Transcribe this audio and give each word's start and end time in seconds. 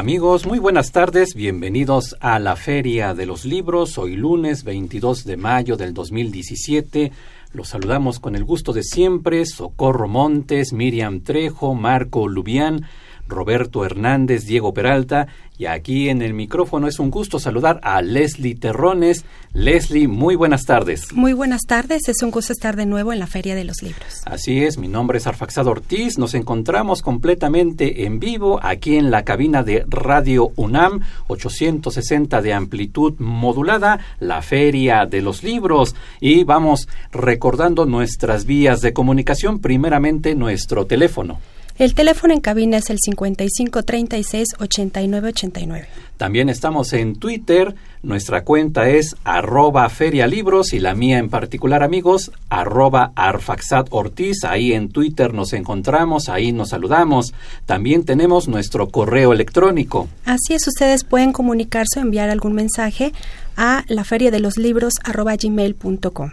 Amigos, 0.00 0.46
muy 0.46 0.58
buenas 0.58 0.92
tardes, 0.92 1.34
bienvenidos 1.34 2.16
a 2.20 2.38
la 2.38 2.56
Feria 2.56 3.12
de 3.12 3.26
los 3.26 3.44
Libros, 3.44 3.98
hoy 3.98 4.16
lunes 4.16 4.64
22 4.64 5.26
de 5.26 5.36
mayo 5.36 5.76
del 5.76 5.92
2017. 5.92 7.12
Los 7.52 7.68
saludamos 7.68 8.18
con 8.18 8.34
el 8.34 8.44
gusto 8.44 8.72
de 8.72 8.82
siempre, 8.82 9.44
Socorro 9.44 10.08
Montes, 10.08 10.72
Miriam 10.72 11.20
Trejo, 11.20 11.74
Marco 11.74 12.28
Lubián, 12.28 12.86
Roberto 13.30 13.84
Hernández, 13.84 14.44
Diego 14.44 14.74
Peralta 14.74 15.28
y 15.60 15.66
aquí 15.66 16.08
en 16.08 16.22
el 16.22 16.32
micrófono 16.32 16.88
es 16.88 16.98
un 16.98 17.10
gusto 17.10 17.38
saludar 17.38 17.80
a 17.82 18.00
Leslie 18.00 18.54
Terrones. 18.54 19.26
Leslie, 19.52 20.08
muy 20.08 20.34
buenas 20.34 20.64
tardes. 20.64 21.12
Muy 21.12 21.34
buenas 21.34 21.62
tardes, 21.66 22.08
es 22.08 22.22
un 22.22 22.30
gusto 22.30 22.54
estar 22.54 22.76
de 22.76 22.86
nuevo 22.86 23.12
en 23.12 23.18
la 23.18 23.26
Feria 23.26 23.54
de 23.54 23.64
los 23.64 23.82
Libros. 23.82 24.22
Así 24.24 24.64
es, 24.64 24.78
mi 24.78 24.88
nombre 24.88 25.18
es 25.18 25.26
Arfaxado 25.26 25.70
Ortiz, 25.70 26.16
nos 26.16 26.32
encontramos 26.32 27.02
completamente 27.02 28.06
en 28.06 28.20
vivo 28.20 28.58
aquí 28.62 28.96
en 28.96 29.10
la 29.10 29.24
cabina 29.24 29.62
de 29.62 29.84
Radio 29.86 30.50
UNAM 30.56 31.00
860 31.26 32.40
de 32.40 32.54
amplitud 32.54 33.14
modulada, 33.18 34.00
la 34.18 34.40
Feria 34.40 35.04
de 35.04 35.20
los 35.20 35.42
Libros 35.42 35.94
y 36.20 36.44
vamos 36.44 36.88
recordando 37.12 37.84
nuestras 37.84 38.46
vías 38.46 38.80
de 38.80 38.94
comunicación, 38.94 39.60
primeramente 39.60 40.34
nuestro 40.34 40.86
teléfono. 40.86 41.38
El 41.80 41.94
teléfono 41.94 42.32
en 42.34 42.40
cabina 42.42 42.76
es 42.76 42.90
el 42.90 42.98
5536-8989. 42.98 45.86
También 46.18 46.50
estamos 46.50 46.92
en 46.92 47.16
Twitter. 47.16 47.74
Nuestra 48.02 48.44
cuenta 48.44 48.90
es 48.90 49.16
arroba 49.24 49.88
ferialibros 49.88 50.74
y 50.74 50.78
la 50.78 50.94
mía 50.94 51.16
en 51.16 51.30
particular, 51.30 51.82
amigos, 51.82 52.32
arroba 52.50 53.12
arfaxat 53.16 53.86
ortiz. 53.92 54.44
Ahí 54.44 54.74
en 54.74 54.90
Twitter 54.90 55.32
nos 55.32 55.54
encontramos, 55.54 56.28
ahí 56.28 56.52
nos 56.52 56.68
saludamos. 56.68 57.32
También 57.64 58.04
tenemos 58.04 58.46
nuestro 58.46 58.90
correo 58.90 59.32
electrónico. 59.32 60.06
Así 60.26 60.52
es, 60.52 60.68
ustedes 60.68 61.04
pueden 61.04 61.32
comunicarse 61.32 61.98
o 61.98 62.02
enviar 62.02 62.28
algún 62.28 62.52
mensaje 62.52 63.14
a 63.56 63.84
la 63.88 64.04
feria 64.04 64.30
de 64.30 64.40
los 64.40 64.58
libros 64.58 64.92
arroba 65.02 65.34
gmail.com. 65.34 66.32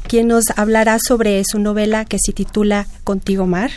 quien 0.06 0.28
nos 0.28 0.44
hablará 0.54 0.98
sobre 1.04 1.42
su 1.44 1.58
novela 1.58 2.04
que 2.04 2.18
se 2.24 2.32
titula 2.32 2.86
Contigo 3.02 3.48
Mar, 3.48 3.72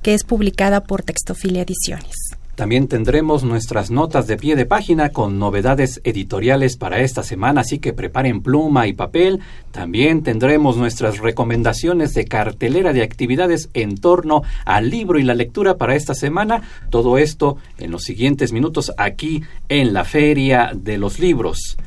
que 0.00 0.14
es 0.14 0.24
publicada 0.24 0.82
por 0.84 1.02
Textofilia 1.02 1.60
Ediciones. 1.60 2.31
También 2.54 2.86
tendremos 2.86 3.44
nuestras 3.44 3.90
notas 3.90 4.26
de 4.26 4.36
pie 4.36 4.56
de 4.56 4.66
página 4.66 5.08
con 5.08 5.38
novedades 5.38 6.02
editoriales 6.04 6.76
para 6.76 7.00
esta 7.00 7.22
semana, 7.22 7.62
así 7.62 7.78
que 7.78 7.94
preparen 7.94 8.42
pluma 8.42 8.86
y 8.86 8.92
papel. 8.92 9.40
También 9.70 10.22
tendremos 10.22 10.76
nuestras 10.76 11.18
recomendaciones 11.18 12.12
de 12.12 12.26
cartelera 12.26 12.92
de 12.92 13.02
actividades 13.02 13.70
en 13.72 13.96
torno 13.96 14.42
al 14.66 14.90
libro 14.90 15.18
y 15.18 15.22
la 15.22 15.34
lectura 15.34 15.78
para 15.78 15.94
esta 15.94 16.14
semana. 16.14 16.60
Todo 16.90 17.16
esto 17.16 17.56
en 17.78 17.90
los 17.90 18.02
siguientes 18.02 18.52
minutos 18.52 18.92
aquí 18.98 19.42
en 19.70 19.94
la 19.94 20.04
Feria 20.04 20.72
de 20.74 20.98
los 20.98 21.18
Libros. 21.18 21.78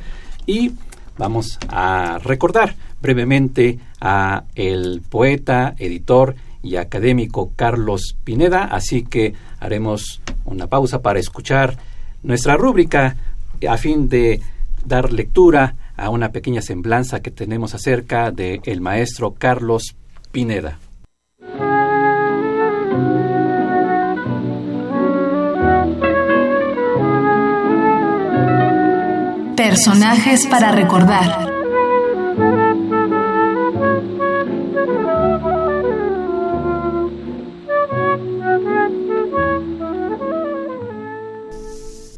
Y 0.47 0.71
vamos 1.15 1.59
a 1.69 2.19
recordar 2.23 2.75
brevemente 3.03 3.77
a 4.01 4.45
el 4.55 5.03
poeta, 5.07 5.75
editor 5.77 6.35
y 6.65 6.77
académico 6.77 7.51
Carlos 7.55 8.17
Pineda, 8.23 8.63
así 8.63 9.03
que 9.03 9.33
haremos 9.59 10.21
una 10.45 10.67
pausa 10.67 11.01
para 11.01 11.19
escuchar 11.19 11.77
nuestra 12.23 12.57
rúbrica 12.57 13.15
a 13.69 13.77
fin 13.77 14.09
de 14.09 14.41
dar 14.83 15.13
lectura 15.13 15.75
a 15.95 16.09
una 16.09 16.29
pequeña 16.29 16.61
semblanza 16.61 17.21
que 17.21 17.31
tenemos 17.31 17.73
acerca 17.75 18.31
de 18.31 18.61
el 18.65 18.81
maestro 18.81 19.35
Carlos 19.37 19.95
Pineda. 20.31 20.79
Personajes 29.55 30.45
para 30.47 30.71
recordar. 30.71 31.54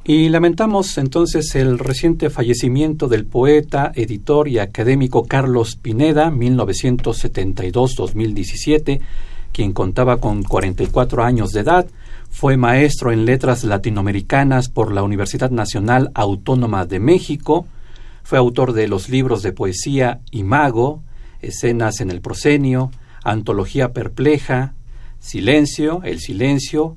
Y 0.09 0.29
lamentamos 0.29 0.97
entonces 0.97 1.53
el 1.55 1.79
reciente 1.79 2.29
fallecimiento 2.29 3.09
del 3.09 3.25
poeta, 3.25 3.91
editor 3.93 4.47
y 4.47 4.57
académico 4.57 5.25
Carlos 5.25 5.75
Pineda, 5.75 6.31
1972-2017, 6.31 9.01
quien 9.51 9.73
contaba 9.73 10.21
con 10.21 10.43
44 10.43 11.25
años 11.25 11.51
de 11.51 11.59
edad, 11.59 11.87
fue 12.29 12.55
maestro 12.55 13.11
en 13.11 13.25
letras 13.25 13.65
latinoamericanas 13.65 14.69
por 14.69 14.93
la 14.93 15.03
Universidad 15.03 15.51
Nacional 15.51 16.09
Autónoma 16.13 16.85
de 16.85 17.01
México, 17.01 17.67
fue 18.23 18.37
autor 18.37 18.71
de 18.71 18.87
los 18.87 19.09
libros 19.09 19.43
de 19.43 19.51
poesía 19.51 20.21
Imago, 20.31 21.03
Escenas 21.41 21.99
en 21.99 22.11
el 22.11 22.21
Prosenio, 22.21 22.91
Antología 23.25 23.91
Perpleja, 23.91 24.73
Silencio, 25.19 25.99
El 26.05 26.21
Silencio 26.21 26.95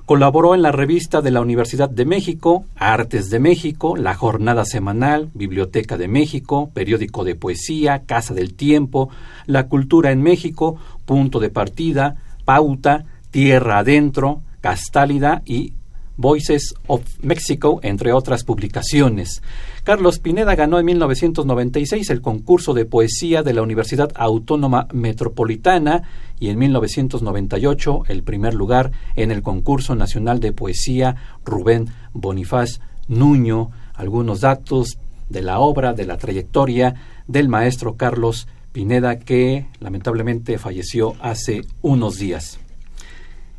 Colaboró 0.05 0.53
en 0.53 0.61
la 0.61 0.71
revista 0.71 1.23
de 1.23 1.31
la 1.31 1.41
Universidad 1.41 1.89
de 1.89 2.05
México, 2.05 2.65
Artes 2.75 3.31
de 3.31 3.39
México, 3.39 3.97
La 3.97 4.13
Jornada 4.13 4.65
Semanal, 4.65 5.31
Biblioteca 5.33 5.97
de 5.97 6.07
México, 6.07 6.69
Periódico 6.75 7.23
de 7.23 7.33
Poesía, 7.33 8.03
Casa 8.05 8.35
del 8.35 8.53
Tiempo, 8.53 9.09
La 9.47 9.67
Cultura 9.67 10.11
en 10.11 10.21
México, 10.21 10.77
Punto 11.05 11.39
de 11.39 11.49
Partida, 11.49 12.17
Pauta, 12.45 13.05
Tierra 13.31 13.79
Adentro, 13.79 14.43
Castálida 14.61 15.41
y 15.43 15.73
Voices 16.17 16.75
of 16.87 17.01
Mexico, 17.21 17.79
entre 17.83 18.13
otras 18.13 18.43
publicaciones. 18.43 19.41
Carlos 19.83 20.19
Pineda 20.19 20.55
ganó 20.55 20.79
en 20.79 20.85
1996 20.85 22.09
el 22.09 22.21
concurso 22.21 22.73
de 22.73 22.85
poesía 22.85 23.43
de 23.43 23.53
la 23.53 23.61
Universidad 23.61 24.11
Autónoma 24.15 24.87
Metropolitana 24.93 26.03
y 26.39 26.49
en 26.49 26.59
1998 26.59 28.03
el 28.07 28.23
primer 28.23 28.53
lugar 28.53 28.91
en 29.15 29.31
el 29.31 29.41
concurso 29.41 29.95
nacional 29.95 30.39
de 30.39 30.53
poesía 30.53 31.15
Rubén 31.43 31.89
Bonifaz 32.13 32.79
Nuño. 33.07 33.71
Algunos 33.95 34.41
datos 34.41 34.97
de 35.29 35.41
la 35.41 35.59
obra, 35.59 35.93
de 35.93 36.05
la 36.05 36.17
trayectoria 36.17 36.95
del 37.27 37.49
maestro 37.49 37.95
Carlos 37.95 38.47
Pineda, 38.71 39.19
que 39.19 39.67
lamentablemente 39.79 40.57
falleció 40.57 41.15
hace 41.21 41.61
unos 41.81 42.17
días. 42.17 42.59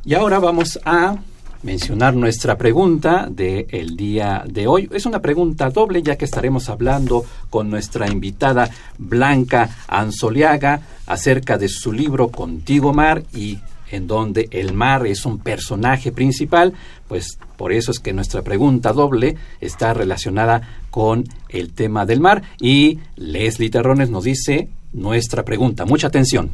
Y 0.04 0.14
ahora 0.14 0.38
vamos 0.38 0.78
a 0.84 1.16
mencionar 1.64 2.14
nuestra 2.14 2.56
pregunta 2.56 3.26
del 3.28 3.96
día 3.96 4.44
de 4.46 4.66
hoy. 4.66 4.88
Es 4.92 5.06
una 5.06 5.20
pregunta 5.20 5.70
doble 5.70 6.02
ya 6.02 6.16
que 6.16 6.26
estaremos 6.26 6.68
hablando 6.68 7.24
con 7.50 7.70
nuestra 7.70 8.06
invitada 8.06 8.70
Blanca 8.98 9.70
Ansoliaga 9.88 10.82
acerca 11.06 11.58
de 11.58 11.68
su 11.68 11.92
libro 11.92 12.28
Contigo 12.28 12.92
Mar 12.92 13.24
y 13.32 13.58
en 13.90 14.06
donde 14.06 14.48
el 14.50 14.74
mar 14.74 15.06
es 15.06 15.24
un 15.24 15.38
personaje 15.38 16.12
principal, 16.12 16.74
pues 17.08 17.38
por 17.56 17.72
eso 17.72 17.92
es 17.92 17.98
que 17.98 18.12
nuestra 18.12 18.42
pregunta 18.42 18.92
doble 18.92 19.36
está 19.60 19.94
relacionada 19.94 20.62
con 20.90 21.24
el 21.48 21.72
tema 21.72 22.04
del 22.04 22.20
mar 22.20 22.42
y 22.60 22.98
Leslie 23.16 23.70
Terrones 23.70 24.10
nos 24.10 24.24
dice 24.24 24.68
nuestra 24.92 25.44
pregunta. 25.44 25.86
Mucha 25.86 26.08
atención. 26.08 26.50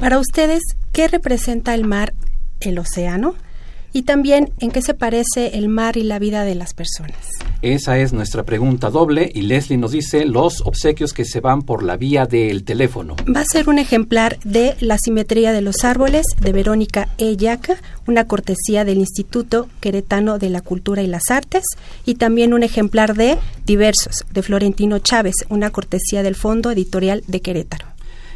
Para 0.00 0.18
ustedes, 0.18 0.60
¿qué 0.92 1.08
representa 1.08 1.74
el 1.74 1.84
mar, 1.84 2.14
el 2.60 2.78
océano? 2.78 3.34
Y 3.92 4.02
también 4.02 4.52
en 4.60 4.70
qué 4.70 4.82
se 4.82 4.94
parece 4.94 5.58
el 5.58 5.68
mar 5.68 5.96
y 5.96 6.02
la 6.02 6.18
vida 6.18 6.44
de 6.44 6.54
las 6.54 6.74
personas. 6.74 7.16
Esa 7.62 7.98
es 7.98 8.12
nuestra 8.12 8.42
pregunta 8.42 8.90
doble 8.90 9.30
y 9.32 9.42
Leslie 9.42 9.78
nos 9.78 9.92
dice 9.92 10.24
los 10.24 10.62
obsequios 10.62 11.12
que 11.12 11.24
se 11.24 11.40
van 11.40 11.62
por 11.62 11.82
la 11.82 11.96
vía 11.96 12.26
del 12.26 12.64
teléfono. 12.64 13.16
Va 13.34 13.40
a 13.40 13.44
ser 13.44 13.68
un 13.68 13.78
ejemplar 13.78 14.38
de 14.44 14.74
La 14.80 14.98
simetría 14.98 15.52
de 15.52 15.60
los 15.60 15.84
árboles 15.84 16.24
de 16.40 16.52
Verónica 16.52 17.08
E. 17.18 17.36
Yaca, 17.36 17.76
una 18.06 18.26
cortesía 18.26 18.84
del 18.84 18.98
Instituto 18.98 19.68
Queretano 19.80 20.38
de 20.38 20.50
la 20.50 20.60
Cultura 20.60 21.02
y 21.02 21.06
las 21.06 21.30
Artes 21.30 21.64
y 22.04 22.16
también 22.16 22.54
un 22.54 22.62
ejemplar 22.62 23.14
de 23.14 23.38
Diversos 23.64 24.24
de 24.32 24.42
Florentino 24.42 24.98
Chávez, 24.98 25.34
una 25.48 25.70
cortesía 25.70 26.22
del 26.22 26.34
Fondo 26.34 26.70
Editorial 26.70 27.22
de 27.28 27.40
Querétaro. 27.40 27.91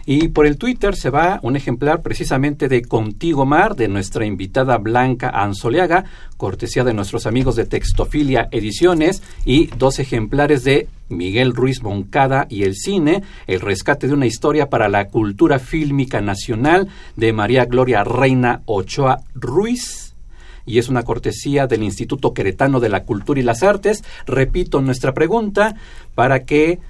Y 0.08 0.28
por 0.28 0.46
el 0.46 0.56
Twitter 0.56 0.94
se 0.94 1.10
va 1.10 1.40
un 1.42 1.56
ejemplar 1.56 2.00
precisamente 2.00 2.68
de 2.68 2.82
Contigo 2.82 3.44
Mar, 3.44 3.74
de 3.74 3.88
nuestra 3.88 4.24
invitada 4.24 4.78
Blanca 4.78 5.30
Anzoleaga, 5.30 6.04
cortesía 6.36 6.84
de 6.84 6.94
nuestros 6.94 7.26
amigos 7.26 7.56
de 7.56 7.66
Textofilia 7.66 8.48
Ediciones, 8.52 9.20
y 9.44 9.66
dos 9.76 9.98
ejemplares 9.98 10.62
de 10.62 10.86
Miguel 11.08 11.54
Ruiz 11.54 11.82
Moncada 11.82 12.46
y 12.48 12.62
el 12.62 12.76
cine, 12.76 13.24
el 13.48 13.60
rescate 13.60 14.06
de 14.06 14.14
una 14.14 14.26
historia 14.26 14.70
para 14.70 14.88
la 14.88 15.08
cultura 15.08 15.58
fílmica 15.58 16.20
nacional 16.20 16.86
de 17.16 17.32
María 17.32 17.64
Gloria 17.64 18.04
Reina 18.04 18.62
Ochoa 18.66 19.22
Ruiz 19.34 20.14
y 20.66 20.78
es 20.78 20.88
una 20.88 21.04
cortesía 21.04 21.68
del 21.68 21.84
Instituto 21.84 22.34
Queretano 22.34 22.80
de 22.80 22.88
la 22.88 23.04
Cultura 23.04 23.38
y 23.38 23.44
las 23.44 23.62
Artes. 23.62 24.02
Repito 24.26 24.82
nuestra 24.82 25.14
pregunta 25.14 25.76
para 26.16 26.44
que 26.44 26.80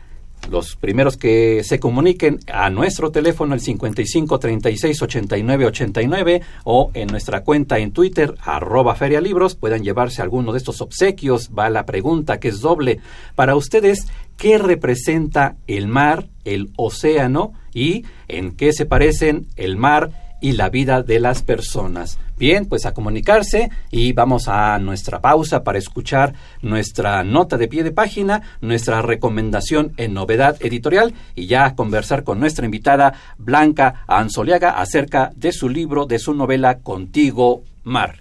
los 0.51 0.77
primeros 0.77 1.17
que 1.17 1.63
se 1.65 1.81
comuniquen 1.81 2.39
a 2.53 2.71
nuestro 2.71 3.11
teléfono 3.11 3.55
el 3.55 3.61
55 3.61 4.39
36 4.39 5.03
89 5.03 5.67
89 5.67 6.43
o 6.65 6.91
en 6.95 7.09
nuestra 7.09 7.43
cuenta 7.43 7.79
en 7.79 7.93
Twitter 7.93 8.35
arroba 8.43 8.95
ferialibros 8.95 9.55
puedan 9.55 9.83
llevarse 9.83 10.23
alguno 10.23 10.53
de 10.53 10.59
estos 10.59 10.81
obsequios. 10.81 11.51
Va 11.57 11.71
la 11.71 11.87
pregunta 11.87 12.39
que 12.39 12.49
es 12.49 12.61
doble 12.61 13.01
para 13.35 13.57
ustedes. 13.57 14.07
¿Qué 14.37 14.59
representa 14.59 15.57
el 15.67 15.89
mar, 15.89 16.27
el 16.45 16.71
océano 16.77 17.53
y 17.73 18.05
en 18.29 18.55
qué 18.55 18.73
se 18.73 18.87
parecen 18.87 19.47
el 19.57 19.77
mar 19.77 20.26
y 20.47 20.53
la 20.53 20.71
vida 20.71 21.03
de 21.03 21.19
las 21.19 21.43
personas. 21.43 22.21
Bien, 22.39 22.67
pues 22.67 22.87
a 22.87 22.95
comunicarse 22.95 23.69
y 23.91 24.13
vamos 24.13 24.47
a 24.47 24.79
nuestra 24.79 25.21
pausa 25.21 25.65
para 25.65 25.77
escuchar 25.77 26.35
nuestra 26.63 27.25
nota 27.25 27.59
de 27.59 27.67
pie 27.67 27.83
de 27.83 27.91
página, 27.91 28.43
nuestra 28.61 29.03
recomendación 29.03 29.93
en 29.97 30.15
novedad 30.15 30.57
editorial 30.61 31.15
y 31.35 31.49
ya 31.49 31.75
conversar 31.75 32.23
con 32.23 32.39
nuestra 32.39 32.65
invitada 32.65 33.15
Blanca 33.39 34.05
Ansoliaga 34.07 34.79
acerca 34.81 35.33
de 35.35 35.51
su 35.51 35.69
libro, 35.69 36.07
de 36.07 36.21
su 36.21 36.33
novela 36.33 36.79
Contigo 36.79 37.65
Mar. 37.83 38.21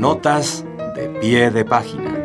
Notas 0.00 0.64
de 0.96 1.08
pie 1.20 1.52
de 1.52 1.64
página. 1.64 2.19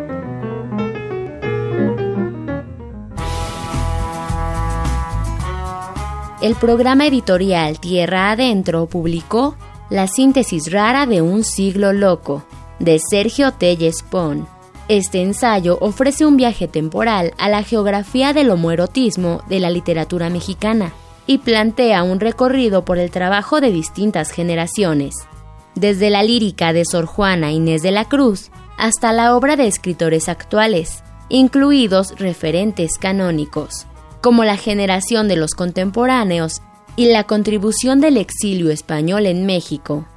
El 6.41 6.55
programa 6.55 7.07
editorial 7.07 7.79
Tierra 7.79 8.31
Adentro 8.31 8.87
publicó 8.87 9.55
La 9.89 10.07
síntesis 10.07 10.71
rara 10.71 11.05
de 11.05 11.21
un 11.21 11.43
siglo 11.43 11.93
loco, 11.93 12.43
de 12.79 12.99
Sergio 12.99 13.53
Telles 13.53 14.03
Pon. 14.03 14.47
Este 14.87 15.21
ensayo 15.21 15.77
ofrece 15.79 16.25
un 16.25 16.35
viaje 16.35 16.67
temporal 16.67 17.33
a 17.37 17.49
la 17.49 17.63
geografía 17.63 18.33
del 18.33 18.49
homoerotismo 18.49 19.41
de 19.47 19.59
la 19.59 19.69
literatura 19.69 20.29
mexicana 20.29 20.91
y 21.25 21.39
plantea 21.39 22.03
un 22.03 22.19
recorrido 22.19 22.85
por 22.85 22.97
el 22.97 23.11
trabajo 23.11 23.61
de 23.61 23.71
distintas 23.71 24.29
generaciones, 24.29 25.15
desde 25.73 26.09
la 26.09 26.21
lírica 26.21 26.73
de 26.73 26.83
Sor 26.85 27.05
Juana 27.05 27.51
Inés 27.51 27.81
de 27.81 27.91
la 27.91 28.05
Cruz 28.05 28.51
hasta 28.77 29.13
la 29.13 29.35
obra 29.35 29.55
de 29.55 29.67
escritores 29.67 30.27
actuales, 30.27 31.01
incluidos 31.29 32.19
referentes 32.19 32.97
canónicos 32.99 33.87
como 34.25 34.43
la 34.43 34.57
generación 34.57 35.27
de 35.27 35.35
los 35.35 35.51
contemporáneos 35.53 36.63
y 36.95 37.11
la 37.11 37.25
contribución 37.25 38.01
del 38.01 38.17
exilio 38.17 38.71
español 38.71 39.27
en 39.27 39.45
México. 39.45 40.07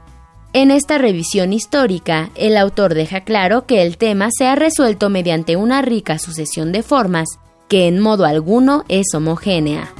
En 0.55 0.70
esta 0.70 0.96
revisión 0.96 1.52
histórica, 1.52 2.31
el 2.34 2.56
autor 2.56 2.94
deja 2.94 3.25
claro 3.25 3.66
que 3.66 3.82
el 3.82 3.99
tema 3.99 4.31
se 4.31 4.46
ha 4.46 4.55
resuelto 4.55 5.10
mediante 5.10 5.56
una 5.56 5.82
rica 5.82 6.19
sucesión 6.19 6.72
de 6.72 6.82
formas 6.82 7.28
que 7.69 7.87
en 7.87 8.00
modo 8.00 8.25
alguno 8.25 8.87
es 8.88 9.12
homogénea. 9.14 9.93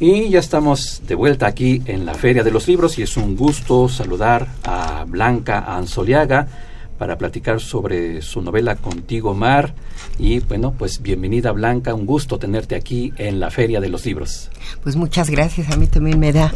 Y 0.00 0.28
ya 0.28 0.40
estamos 0.40 1.02
de 1.06 1.14
vuelta 1.14 1.46
aquí 1.46 1.82
en 1.86 2.04
la 2.04 2.14
Feria 2.14 2.42
de 2.42 2.50
los 2.50 2.66
Libros 2.66 2.98
y 2.98 3.02
es 3.02 3.16
un 3.16 3.36
gusto 3.36 3.88
saludar 3.88 4.48
a 4.64 5.04
Blanca 5.06 5.60
Ansoliaga, 5.68 6.71
para 7.02 7.18
platicar 7.18 7.60
sobre 7.60 8.22
su 8.22 8.42
novela 8.42 8.76
Contigo 8.76 9.34
Mar. 9.34 9.74
Y 10.20 10.38
bueno, 10.38 10.72
pues 10.78 11.02
bienvenida 11.02 11.50
Blanca, 11.50 11.94
un 11.94 12.06
gusto 12.06 12.38
tenerte 12.38 12.76
aquí 12.76 13.12
en 13.16 13.40
la 13.40 13.50
Feria 13.50 13.80
de 13.80 13.88
los 13.88 14.06
Libros. 14.06 14.50
Pues 14.84 14.94
muchas 14.94 15.28
gracias, 15.28 15.68
a 15.72 15.76
mí 15.76 15.88
también 15.88 16.20
me 16.20 16.32
da 16.32 16.54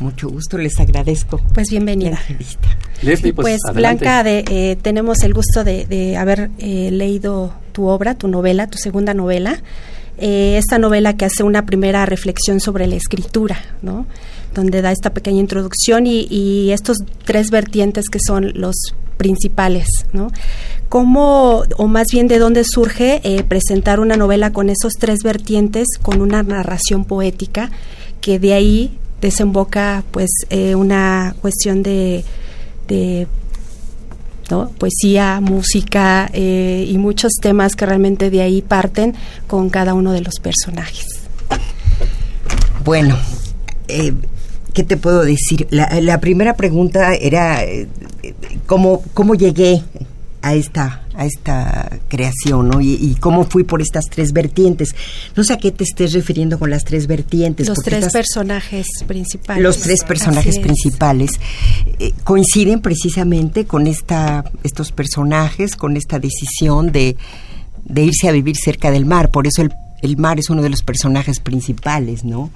mucho 0.00 0.28
gusto, 0.28 0.58
les 0.58 0.80
agradezco. 0.80 1.40
Pues 1.54 1.70
bienvenida. 1.70 2.18
Leslie, 3.02 3.32
pues, 3.32 3.60
pues 3.62 3.76
Blanca, 3.76 4.24
de, 4.24 4.44
eh, 4.50 4.76
tenemos 4.82 5.22
el 5.22 5.32
gusto 5.32 5.62
de, 5.62 6.16
haber 6.16 6.50
eh, 6.58 6.90
leído 6.90 7.54
tu 7.70 7.86
obra, 7.86 8.16
tu 8.16 8.26
novela, 8.26 8.66
tu 8.66 8.78
segunda 8.78 9.14
novela. 9.14 9.62
Eh, 10.18 10.56
esta 10.58 10.78
novela 10.78 11.16
que 11.16 11.26
hace 11.26 11.44
una 11.44 11.64
primera 11.64 12.04
reflexión 12.06 12.58
sobre 12.58 12.88
la 12.88 12.96
escritura, 12.96 13.56
¿no? 13.82 14.04
donde 14.52 14.82
da 14.82 14.90
esta 14.90 15.10
pequeña 15.10 15.38
introducción 15.38 16.08
y, 16.08 16.26
y 16.28 16.72
estos 16.72 16.96
tres 17.24 17.50
vertientes 17.50 18.06
que 18.08 18.18
son 18.26 18.50
los 18.54 18.74
principales, 19.16 19.88
¿no? 20.12 20.30
¿Cómo, 20.88 21.64
o 21.76 21.88
más 21.88 22.06
bien 22.12 22.28
de 22.28 22.38
dónde 22.38 22.62
surge 22.64 23.20
eh, 23.24 23.42
presentar 23.42 23.98
una 23.98 24.16
novela 24.16 24.52
con 24.52 24.70
esos 24.70 24.92
tres 24.98 25.18
vertientes, 25.24 25.88
con 26.00 26.20
una 26.20 26.42
narración 26.42 27.04
poética, 27.04 27.70
que 28.20 28.38
de 28.38 28.54
ahí 28.54 28.96
desemboca 29.20 30.04
pues 30.12 30.30
eh, 30.50 30.74
una 30.76 31.34
cuestión 31.40 31.82
de, 31.82 32.24
poesía, 34.78 35.40
música 35.40 36.30
eh, 36.32 36.86
y 36.88 36.98
muchos 36.98 37.32
temas 37.42 37.74
que 37.74 37.84
realmente 37.84 38.30
de 38.30 38.42
ahí 38.42 38.62
parten 38.62 39.14
con 39.48 39.70
cada 39.70 39.92
uno 39.92 40.12
de 40.12 40.20
los 40.20 40.34
personajes. 40.38 41.04
Bueno, 42.84 43.18
¿qué 43.88 44.84
te 44.84 44.96
puedo 44.96 45.24
decir? 45.24 45.66
La, 45.70 46.20
primera 46.20 46.54
pregunta 46.54 47.14
era 47.14 47.64
cómo, 48.66 49.02
cómo 49.14 49.34
llegué 49.34 49.82
a 50.42 50.54
esta 50.54 51.06
a 51.16 51.24
esta 51.24 51.98
creación 52.08 52.68
¿no? 52.68 52.80
y, 52.80 53.16
cómo 53.20 53.44
fui 53.44 53.64
por 53.64 53.80
estas 53.80 54.04
tres 54.04 54.32
vertientes. 54.32 54.94
No 55.34 55.44
sé 55.44 55.54
a 55.54 55.56
qué 55.56 55.72
te 55.72 55.84
estés 55.84 56.12
refiriendo 56.12 56.58
con 56.58 56.70
las 56.70 56.84
tres 56.84 57.06
vertientes. 57.06 57.66
Los 57.66 57.78
tres 57.78 58.12
personajes 58.12 58.86
principales. 59.06 59.62
Los 59.62 59.78
tres 59.78 60.04
personajes 60.04 60.58
principales 60.58 61.30
eh, 61.98 62.12
coinciden 62.22 62.80
precisamente 62.80 63.64
con 63.64 63.86
esta, 63.86 64.44
estos 64.62 64.92
personajes, 64.92 65.74
con 65.74 65.96
esta 65.96 66.18
decisión 66.18 66.92
de, 66.92 67.16
de 67.84 68.02
irse 68.02 68.28
a 68.28 68.32
vivir 68.32 68.56
cerca 68.56 68.90
del 68.90 69.06
mar. 69.06 69.30
Por 69.30 69.46
eso 69.46 69.62
el 69.62 69.70
el 70.02 70.16
mar 70.16 70.38
es 70.38 70.50
uno 70.50 70.62
de 70.62 70.70
los 70.70 70.82
personajes 70.82 71.40
principales, 71.40 72.24
¿no? 72.24 72.50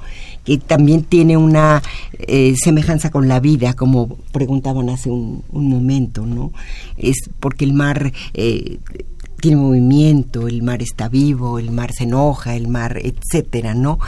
Que 0.44 0.58
también 0.58 1.04
tiene 1.04 1.36
una 1.36 1.82
eh, 2.18 2.54
semejanza 2.56 3.10
con 3.10 3.28
la 3.28 3.40
vida, 3.40 3.74
como 3.74 4.16
preguntaban 4.32 4.90
hace 4.90 5.10
un, 5.10 5.42
momento, 5.52 6.26
¿no? 6.26 6.52
Es 6.96 7.16
porque 7.40 7.64
el 7.64 7.72
mar 7.72 8.12
eh, 8.34 8.78
tiene 9.40 9.56
movimiento, 9.56 10.48
el 10.48 10.62
mar 10.62 10.82
está 10.82 11.08
vivo, 11.08 11.58
el 11.58 11.70
mar 11.70 11.92
se 11.92 12.04
enoja, 12.04 12.54
el 12.54 12.68
mar, 12.68 12.98
etcétera, 13.02 13.74
¿no? 13.74 13.98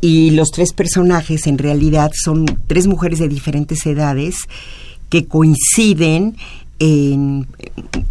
Y 0.00 0.30
los 0.30 0.50
tres 0.50 0.72
personajes 0.72 1.46
en 1.46 1.58
realidad 1.58 2.10
son 2.14 2.46
tres 2.66 2.86
mujeres 2.86 3.18
de 3.18 3.28
diferentes 3.28 3.86
edades 3.86 4.36
que 5.08 5.26
coinciden 5.26 6.36
en 6.78 7.46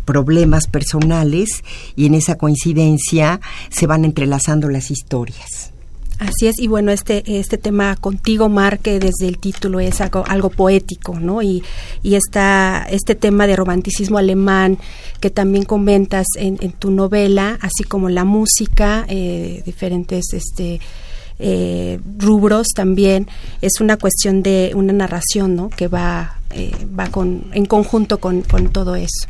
problemas 0.05 0.67
personales 0.67 1.63
y 1.95 2.05
en 2.05 2.15
esa 2.15 2.37
coincidencia 2.37 3.41
se 3.69 3.87
van 3.87 4.05
entrelazando 4.05 4.69
las 4.69 4.91
historias. 4.91 5.71
Así 6.17 6.47
es, 6.47 6.59
y 6.59 6.67
bueno, 6.67 6.91
este, 6.91 7.39
este 7.39 7.57
tema 7.57 7.97
contigo, 7.97 8.47
Mar, 8.47 8.79
que 8.79 8.99
desde 8.99 9.27
el 9.27 9.37
título 9.37 9.81
es 9.81 9.99
algo, 9.99 10.23
algo 10.27 10.49
poético, 10.49 11.19
¿no? 11.19 11.41
Y, 11.41 11.61
y 12.03 12.15
está 12.15 12.87
este 12.89 13.15
tema 13.15 13.47
de 13.47 13.57
romanticismo 13.57 14.17
alemán 14.17 14.77
que 15.19 15.29
también 15.29 15.65
comentas 15.65 16.25
en, 16.37 16.57
tu 16.71 16.91
novela, 16.91 17.57
así 17.61 17.83
como 17.83 18.07
la 18.07 18.23
música, 18.23 19.05
eh, 19.09 19.61
diferentes 19.65 20.31
este, 20.31 20.79
eh, 21.37 21.99
rubros 22.17 22.67
también, 22.73 23.27
es 23.61 23.81
una 23.81 23.97
cuestión 23.97 24.41
de 24.41 24.71
una 24.73 24.93
narración, 24.93 25.55
¿no? 25.55 25.69
Que 25.69 25.89
va, 25.89 26.34
eh, 26.51 26.71
va 26.97 27.07
con, 27.07 27.45
en 27.53 27.65
conjunto 27.65 28.19
con, 28.19 28.41
con 28.41 28.69
todo 28.69 28.95
eso. 28.95 29.27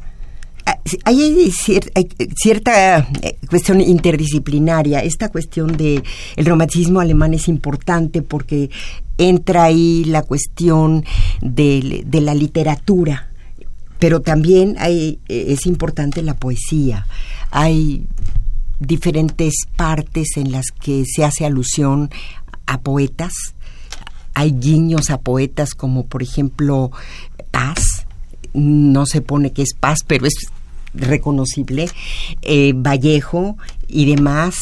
Ah, 0.65 0.79
hay 1.03 1.51
cierta 1.51 3.07
eh, 3.21 3.37
cuestión 3.49 3.81
interdisciplinaria. 3.81 5.01
Esta 5.01 5.29
cuestión 5.29 5.77
de 5.77 6.03
el 6.35 6.45
romanticismo 6.45 6.99
alemán 6.99 7.33
es 7.33 7.47
importante 7.47 8.21
porque 8.21 8.71
entra 9.17 9.65
ahí 9.65 10.03
la 10.05 10.23
cuestión 10.23 11.05
de, 11.41 12.03
de 12.05 12.21
la 12.21 12.33
literatura, 12.33 13.29
pero 13.99 14.21
también 14.21 14.75
hay, 14.79 15.19
eh, 15.29 15.45
es 15.49 15.65
importante 15.67 16.21
la 16.21 16.33
poesía. 16.33 17.07
Hay 17.51 18.07
diferentes 18.79 19.53
partes 19.75 20.35
en 20.35 20.51
las 20.51 20.65
que 20.71 21.03
se 21.05 21.23
hace 21.23 21.45
alusión 21.45 22.09
a 22.65 22.81
poetas. 22.81 23.54
Hay 24.35 24.51
guiños 24.51 25.09
a 25.09 25.19
poetas 25.19 25.73
como 25.73 26.05
por 26.05 26.21
ejemplo 26.21 26.91
Paz, 27.49 28.05
no 28.53 29.05
se 29.05 29.21
pone 29.21 29.51
que 29.51 29.63
es 29.63 29.73
paz, 29.73 29.99
pero 30.05 30.25
es 30.25 30.35
reconocible, 30.95 31.89
eh, 32.41 32.73
Vallejo 32.75 33.57
y 33.87 34.05
demás, 34.05 34.55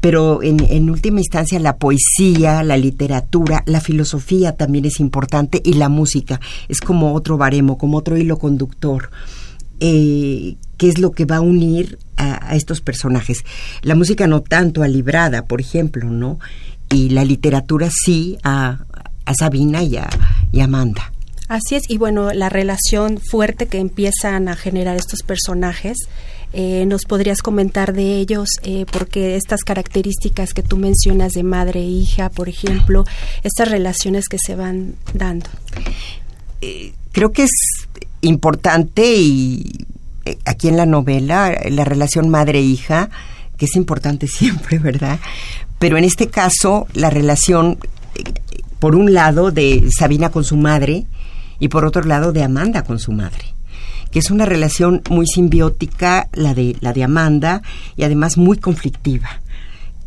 pero 0.00 0.42
en, 0.42 0.90
última 0.90 1.20
instancia 1.20 1.58
la 1.60 1.76
poesía, 1.76 2.62
la 2.62 2.76
literatura, 2.76 3.62
la 3.66 3.80
filosofía 3.80 4.56
también 4.56 4.86
es 4.86 5.00
importante 5.00 5.60
y 5.64 5.74
la 5.74 5.88
música 5.88 6.40
es 6.68 6.80
como 6.80 7.14
otro 7.14 7.36
baremo, 7.36 7.78
como 7.78 7.98
otro 7.98 8.16
hilo 8.16 8.38
conductor. 8.38 9.10
Eh, 9.80 10.56
¿Qué 10.76 10.88
es 10.88 10.98
lo 10.98 11.12
que 11.12 11.24
va 11.24 11.36
a 11.36 11.40
unir 11.40 11.98
a, 12.16 12.56
estos 12.56 12.80
personajes? 12.80 13.44
La 13.82 13.94
música 13.94 14.26
no 14.26 14.40
tanto 14.42 14.82
a 14.82 14.88
Librada, 14.88 15.44
por 15.44 15.60
ejemplo, 15.60 16.10
¿no? 16.10 16.38
Y 16.90 17.10
la 17.10 17.24
literatura 17.24 17.90
sí 17.90 18.36
a, 18.42 18.84
a 19.24 19.34
Sabina 19.34 19.82
y 19.82 19.96
a, 19.96 20.08
y 20.52 20.60
a 20.60 20.64
Amanda. 20.64 21.12
Así 21.48 21.74
es, 21.74 21.82
y 21.88 21.98
bueno, 21.98 22.32
la 22.32 22.48
relación 22.48 23.18
fuerte 23.18 23.66
que 23.66 23.78
empiezan 23.78 24.48
a 24.48 24.56
generar 24.56 24.96
estos 24.96 25.20
personajes, 25.22 25.98
eh, 26.54 26.86
¿nos 26.86 27.04
podrías 27.04 27.42
comentar 27.42 27.92
de 27.92 28.16
ellos? 28.18 28.48
Eh, 28.62 28.86
porque 28.90 29.36
estas 29.36 29.62
características 29.62 30.54
que 30.54 30.62
tú 30.62 30.76
mencionas 30.76 31.32
de 31.32 31.42
madre 31.42 31.80
e 31.80 31.86
hija, 31.86 32.30
por 32.30 32.48
ejemplo, 32.48 33.04
estas 33.42 33.68
relaciones 33.68 34.28
que 34.28 34.38
se 34.38 34.54
van 34.54 34.94
dando. 35.12 35.50
Eh, 36.60 36.92
creo 37.12 37.32
que 37.32 37.42
es 37.42 37.50
importante 38.22 39.14
y 39.16 39.86
aquí 40.44 40.68
en 40.68 40.76
la 40.76 40.86
novela, 40.86 41.58
la 41.68 41.84
relación 41.84 42.28
madre-hija, 42.28 43.10
que 43.56 43.66
es 43.66 43.76
importante 43.76 44.26
siempre, 44.28 44.78
¿verdad? 44.78 45.20
Pero 45.78 45.98
en 45.98 46.04
este 46.04 46.28
caso, 46.28 46.86
la 46.94 47.10
relación, 47.10 47.78
por 48.84 48.96
un 48.96 49.14
lado, 49.14 49.50
de 49.50 49.88
Sabina 49.98 50.28
con 50.28 50.44
su 50.44 50.58
madre, 50.58 51.06
y 51.58 51.68
por 51.68 51.86
otro 51.86 52.02
lado 52.02 52.32
de 52.32 52.42
Amanda 52.42 52.84
con 52.84 52.98
su 52.98 53.12
madre 53.12 53.54
que 54.10 54.18
es 54.18 54.30
una 54.30 54.44
relación 54.44 55.00
muy 55.08 55.26
simbiótica 55.26 56.28
la 56.34 56.52
de 56.52 56.76
la 56.80 56.92
de 56.92 57.02
Amanda 57.02 57.62
y 57.96 58.04
además 58.04 58.36
muy 58.36 58.58
conflictiva. 58.58 59.40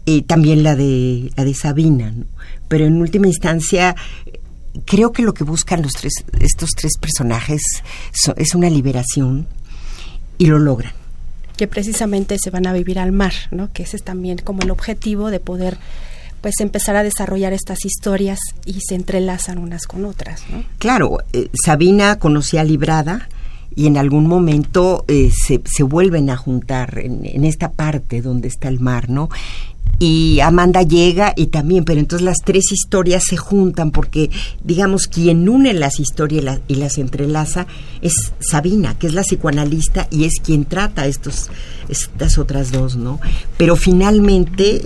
Y 0.06 0.22
también 0.22 0.62
la 0.62 0.76
de 0.76 1.32
la 1.36 1.44
de 1.44 1.56
Sabina 1.56 2.14
pero 2.68 2.86
en 2.86 3.02
última 3.02 3.26
instancia 3.26 3.96
creo 4.86 5.12
que 5.12 5.24
lo 5.24 5.34
que 5.34 5.44
buscan 5.44 5.82
los 5.82 5.94
tres 5.94 6.14
estos 6.40 6.70
tres 6.78 7.00
personajes 7.02 7.62
es 8.36 8.54
una 8.54 8.70
liberación 8.70 9.48
y 10.38 10.46
lo 10.46 10.60
logran. 10.60 10.94
Que 11.58 11.68
precisamente 11.68 12.38
se 12.40 12.52
van 12.52 12.68
a 12.68 12.74
vivir 12.74 13.00
al 13.00 13.12
mar, 13.12 13.34
¿no? 13.50 13.74
Que 13.74 13.82
ese 13.82 13.98
es 13.98 14.04
también 14.04 14.38
como 14.38 14.62
el 14.62 14.70
objetivo 14.70 15.32
de 15.32 15.40
poder 15.40 15.80
pues 16.42 16.60
empezar 16.60 16.96
a 16.96 17.04
desarrollar 17.04 17.54
estas 17.54 17.86
historias 17.86 18.40
y 18.66 18.80
se 18.82 18.96
entrelazan 18.96 19.58
unas 19.58 19.86
con 19.88 20.06
otras. 20.06 20.44
¿no? 20.50 20.64
Claro, 20.78 21.18
eh, 21.34 21.50
Sabina 21.66 22.20
conocía 22.20 22.62
a 22.62 22.64
Librada 22.64 23.30
y 23.76 23.88
en 23.88 23.98
algún 23.98 24.28
momento 24.28 25.06
eh, 25.08 25.32
se, 25.32 25.62
se, 25.66 25.84
vuelven 25.84 26.30
a 26.30 26.38
juntar 26.38 27.00
en, 27.00 27.26
en, 27.26 27.44
esta 27.44 27.72
parte 27.72 28.22
donde 28.22 28.48
está 28.48 28.70
el 28.70 28.80
mar, 28.80 29.10
¿no? 29.10 29.30
Y 30.00 30.40
Amanda 30.42 30.84
llega 30.84 31.34
y 31.36 31.48
también, 31.48 31.84
pero 31.84 32.00
entonces 32.00 32.24
las 32.24 32.38
tres 32.44 32.72
historias 32.72 33.24
se 33.28 33.38
juntan 33.38 33.92
porque, 33.92 34.30
digamos, 34.64 35.08
quien 35.08 35.50
une 35.50 35.74
las 35.74 36.00
historias 36.00 36.60
y, 36.68 36.76
las 36.76 36.98
entrelaza 36.98 37.66
es 38.02 38.14
Sabina, 38.40 38.98
que 39.00 39.08
es 39.08 39.14
la 39.14 39.24
psicoanalista 39.24 40.08
y 40.12 40.26
es 40.26 40.34
quien 40.44 40.66
trata 40.66 41.08
estos, 41.08 41.50
estas 41.90 42.38
otras 42.38 42.72
dos, 42.72 42.96
¿no? 42.96 43.20
Pero 43.58 43.76
finalmente, 43.76 44.86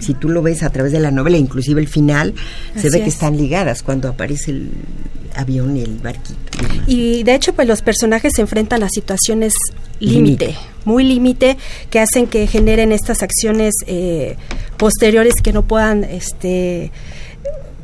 si 0.00 0.14
tú 0.14 0.30
lo 0.30 0.42
ves 0.42 0.62
a 0.62 0.70
través 0.70 0.92
de 0.92 1.00
la 1.00 1.10
novela, 1.10 1.36
inclusive 1.36 1.80
el 1.80 1.88
final, 1.88 2.34
se 2.76 2.88
ve 2.88 3.02
que 3.02 3.08
están 3.08 3.36
ligadas 3.36 3.82
cuando 3.82 4.08
aparece 4.08 4.52
el 4.52 4.70
avión 5.34 5.76
y 5.76 5.82
el 5.82 5.98
barquito. 5.98 6.38
Y, 6.86 7.22
de 7.24 7.34
hecho, 7.34 7.52
pues 7.54 7.68
los 7.68 7.82
personajes 7.82 8.32
se 8.34 8.42
enfrentan 8.42 8.82
a 8.82 8.88
situaciones 8.88 9.52
límite, 10.00 10.54
muy 10.86 11.04
límite, 11.04 11.58
que 11.90 12.00
hacen 12.00 12.26
que 12.26 12.46
generen 12.46 12.92
estas 12.92 13.22
acciones 13.22 13.74
eh, 13.86 14.36
posteriores 14.78 15.34
que 15.42 15.52
no 15.52 15.62
puedan, 15.62 16.04
este, 16.04 16.90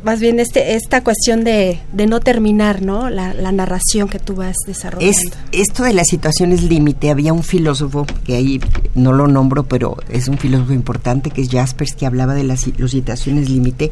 más 0.04 0.20
bien 0.20 0.40
este, 0.40 0.74
esta 0.74 1.04
cuestión 1.04 1.44
de, 1.44 1.80
de 1.92 2.06
no 2.06 2.20
terminar, 2.20 2.82
¿no? 2.82 3.10
La, 3.10 3.34
la, 3.34 3.52
narración 3.52 4.08
que 4.08 4.18
tú 4.18 4.36
vas 4.36 4.56
desarrollando. 4.66 5.16
Es, 5.16 5.32
esto 5.52 5.84
de 5.84 5.92
las 5.92 6.08
situaciones 6.08 6.62
límite, 6.62 7.10
había 7.10 7.32
un 7.32 7.42
filósofo, 7.42 8.06
que 8.24 8.36
ahí 8.36 8.60
no 8.94 9.12
lo 9.12 9.26
nombro, 9.26 9.64
pero 9.64 9.96
es 10.08 10.28
un 10.28 10.38
filósofo 10.38 10.72
importante, 10.72 11.30
que 11.30 11.42
es 11.42 11.50
Jaspers, 11.50 11.94
que 11.94 12.06
hablaba 12.06 12.34
de 12.34 12.44
las, 12.44 12.66
las 12.78 12.90
situaciones 12.90 13.50
límite, 13.50 13.90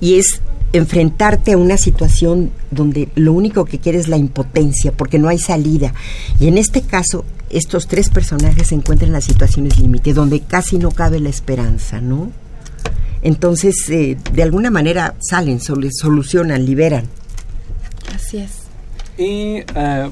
y 0.00 0.18
es 0.18 0.40
enfrentarte 0.76 1.52
a 1.52 1.58
una 1.58 1.76
situación 1.76 2.50
donde 2.70 3.08
lo 3.14 3.32
único 3.32 3.64
que 3.64 3.78
quieres 3.78 4.02
es 4.02 4.08
la 4.08 4.16
impotencia, 4.16 4.92
porque 4.92 5.18
no 5.18 5.28
hay 5.28 5.38
salida. 5.38 5.94
Y 6.40 6.48
en 6.48 6.58
este 6.58 6.82
caso, 6.82 7.24
estos 7.50 7.86
tres 7.86 8.10
personajes 8.10 8.68
se 8.68 8.74
encuentran 8.74 9.08
en 9.08 9.12
las 9.14 9.24
situaciones 9.24 9.78
límite, 9.78 10.12
donde 10.12 10.40
casi 10.40 10.78
no 10.78 10.90
cabe 10.90 11.20
la 11.20 11.28
esperanza, 11.28 12.00
¿no? 12.00 12.30
Entonces, 13.22 13.88
eh, 13.90 14.16
de 14.32 14.42
alguna 14.42 14.70
manera 14.70 15.14
salen, 15.20 15.60
sol 15.60 15.88
solucionan, 15.92 16.64
liberan. 16.64 17.06
Así 18.14 18.38
es. 18.38 18.66
Y 19.18 19.60
uh, 19.60 20.10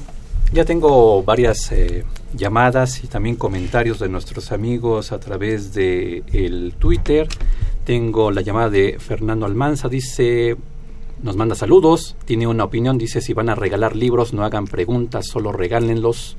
ya 0.51 0.65
tengo 0.65 1.23
varias 1.23 1.71
eh, 1.71 2.03
llamadas 2.33 3.03
y 3.03 3.07
también 3.07 3.35
comentarios 3.35 3.99
de 3.99 4.09
nuestros 4.09 4.51
amigos 4.51 5.11
a 5.11 5.19
través 5.19 5.73
de 5.73 6.23
el 6.33 6.73
Twitter. 6.77 7.27
Tengo 7.85 8.31
la 8.31 8.41
llamada 8.41 8.71
de 8.71 8.97
Fernando 8.97 9.45
Almanza, 9.45 9.87
dice, 9.87 10.57
nos 11.21 11.35
manda 11.35 11.53
saludos, 11.53 12.15
tiene 12.25 12.47
una 12.47 12.63
opinión, 12.63 12.97
dice, 12.97 13.21
si 13.21 13.33
van 13.33 13.47
a 13.47 13.53
regalar 13.53 13.95
libros, 13.95 14.33
no 14.33 14.43
hagan 14.43 14.65
preguntas, 14.65 15.27
solo 15.27 15.51
regálenlos. 15.51 16.35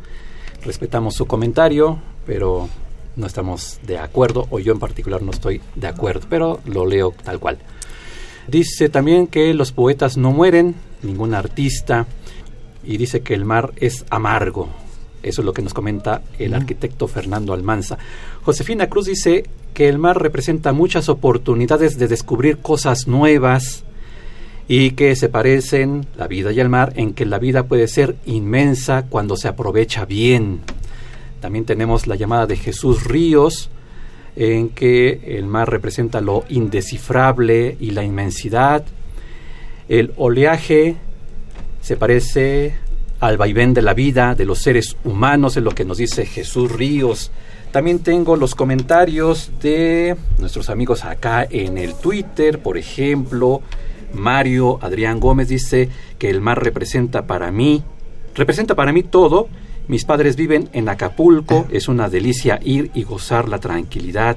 Respetamos 0.65 1.15
su 1.15 1.27
comentario, 1.27 2.01
pero 2.27 2.69
no 3.15 3.27
estamos 3.29 3.79
de 3.87 3.99
acuerdo, 3.99 4.49
o 4.51 4.59
yo 4.59 4.73
en 4.73 4.81
particular 4.81 5.23
no 5.23 5.31
estoy 5.31 5.61
de 5.77 5.87
acuerdo, 5.87 6.27
pero 6.29 6.61
lo 6.65 6.85
leo 6.85 7.15
tal 7.23 7.39
cual. 7.39 7.59
Dice 8.49 8.89
también 8.89 9.29
que 9.29 9.55
los 9.55 9.71
poetas 9.71 10.17
no 10.17 10.33
mueren, 10.33 10.75
ningún 11.03 11.33
artista, 11.33 12.09
y 12.83 12.97
dice 12.97 13.21
que 13.21 13.35
el 13.35 13.45
mar 13.45 13.73
es 13.77 14.05
amargo. 14.11 14.69
Eso 15.27 15.43
es 15.43 15.45
lo 15.45 15.53
que 15.53 15.63
nos 15.63 15.75
comenta 15.75 16.23
el 16.39 16.55
arquitecto 16.55 17.09
Fernando 17.09 17.53
Almanza. 17.53 17.99
Josefina 18.45 18.89
Cruz 18.89 19.07
dice 19.07 19.45
que 19.75 19.89
el 19.89 19.99
mar 19.99 20.23
representa 20.23 20.73
muchas 20.73 21.09
oportunidades 21.09 21.99
de 21.99 22.07
descubrir 22.07 22.59
cosas 22.59 23.09
nuevas 23.09 23.83
y 24.69 24.93
que 24.93 25.17
se 25.17 25.29
parecen 25.29 26.07
la 26.17 26.29
vida 26.29 26.53
y 26.53 26.61
el 26.61 26.69
mar 26.69 26.93
en 26.95 27.13
que 27.13 27.27
la 27.27 27.41
vida 27.41 27.65
puede 27.65 27.89
ser 27.89 28.15
inmensa 28.25 29.07
cuando 29.09 29.37
se 29.37 29.49
aprovecha 29.49 30.05
bien. 30.05 30.61
También 31.41 31.65
tenemos 31.65 32.07
la 32.07 32.15
llamada 32.15 32.47
de 32.47 32.57
Jesús 32.57 33.03
Ríos, 33.05 33.69
en 34.37 34.69
que 34.69 35.39
el 35.39 35.47
mar 35.47 35.69
representa 35.69 36.21
lo 36.21 36.45
indescifrable 36.49 37.77
y 37.81 37.91
la 37.91 38.05
inmensidad. 38.05 38.85
El 39.89 40.13
oleaje 40.17 40.97
se 41.81 41.97
parece 41.97 42.86
al 43.21 43.37
vaivén 43.37 43.75
de 43.75 43.83
la 43.83 43.95
vida 43.95 44.35
de 44.35 44.45
los 44.45 44.61
seres 44.61 44.97
humanos, 45.05 45.57
es 45.57 45.63
lo 45.63 45.73
que 45.73 45.85
nos 45.85 45.99
dice 45.99 46.27
Jesús 46.27 46.71
Ríos. 46.71 47.31
También 47.73 47.99
tengo 48.01 48.37
los 48.37 48.55
comentarios 48.55 49.51
de 49.61 50.17
nuestros 50.39 50.71
amigos 50.71 51.05
acá 51.05 51.47
en 51.49 51.79
el 51.79 51.95
Twitter, 51.95 52.61
por 52.61 52.79
ejemplo, 52.79 53.63
Mario 54.13 54.79
Adrián 54.83 55.21
Gómez 55.21 55.49
dice 55.49 55.89
que 56.19 56.31
el 56.31 56.41
mar 56.41 56.63
representa 56.63 57.27
para 57.27 57.51
mí, 57.51 57.83
representa 58.35 58.75
para 58.75 58.93
mí 58.93 59.03
todo. 59.03 59.49
Mis 59.89 60.05
padres 60.05 60.37
viven 60.37 60.69
en 60.73 60.89
Acapulco, 60.89 61.67
es 61.71 61.89
una 61.89 62.09
delicia 62.09 62.59
ir 62.65 62.91
y 62.95 63.05
gozar 63.05 63.49
la 63.49 63.59
tranquilidad 63.59 64.37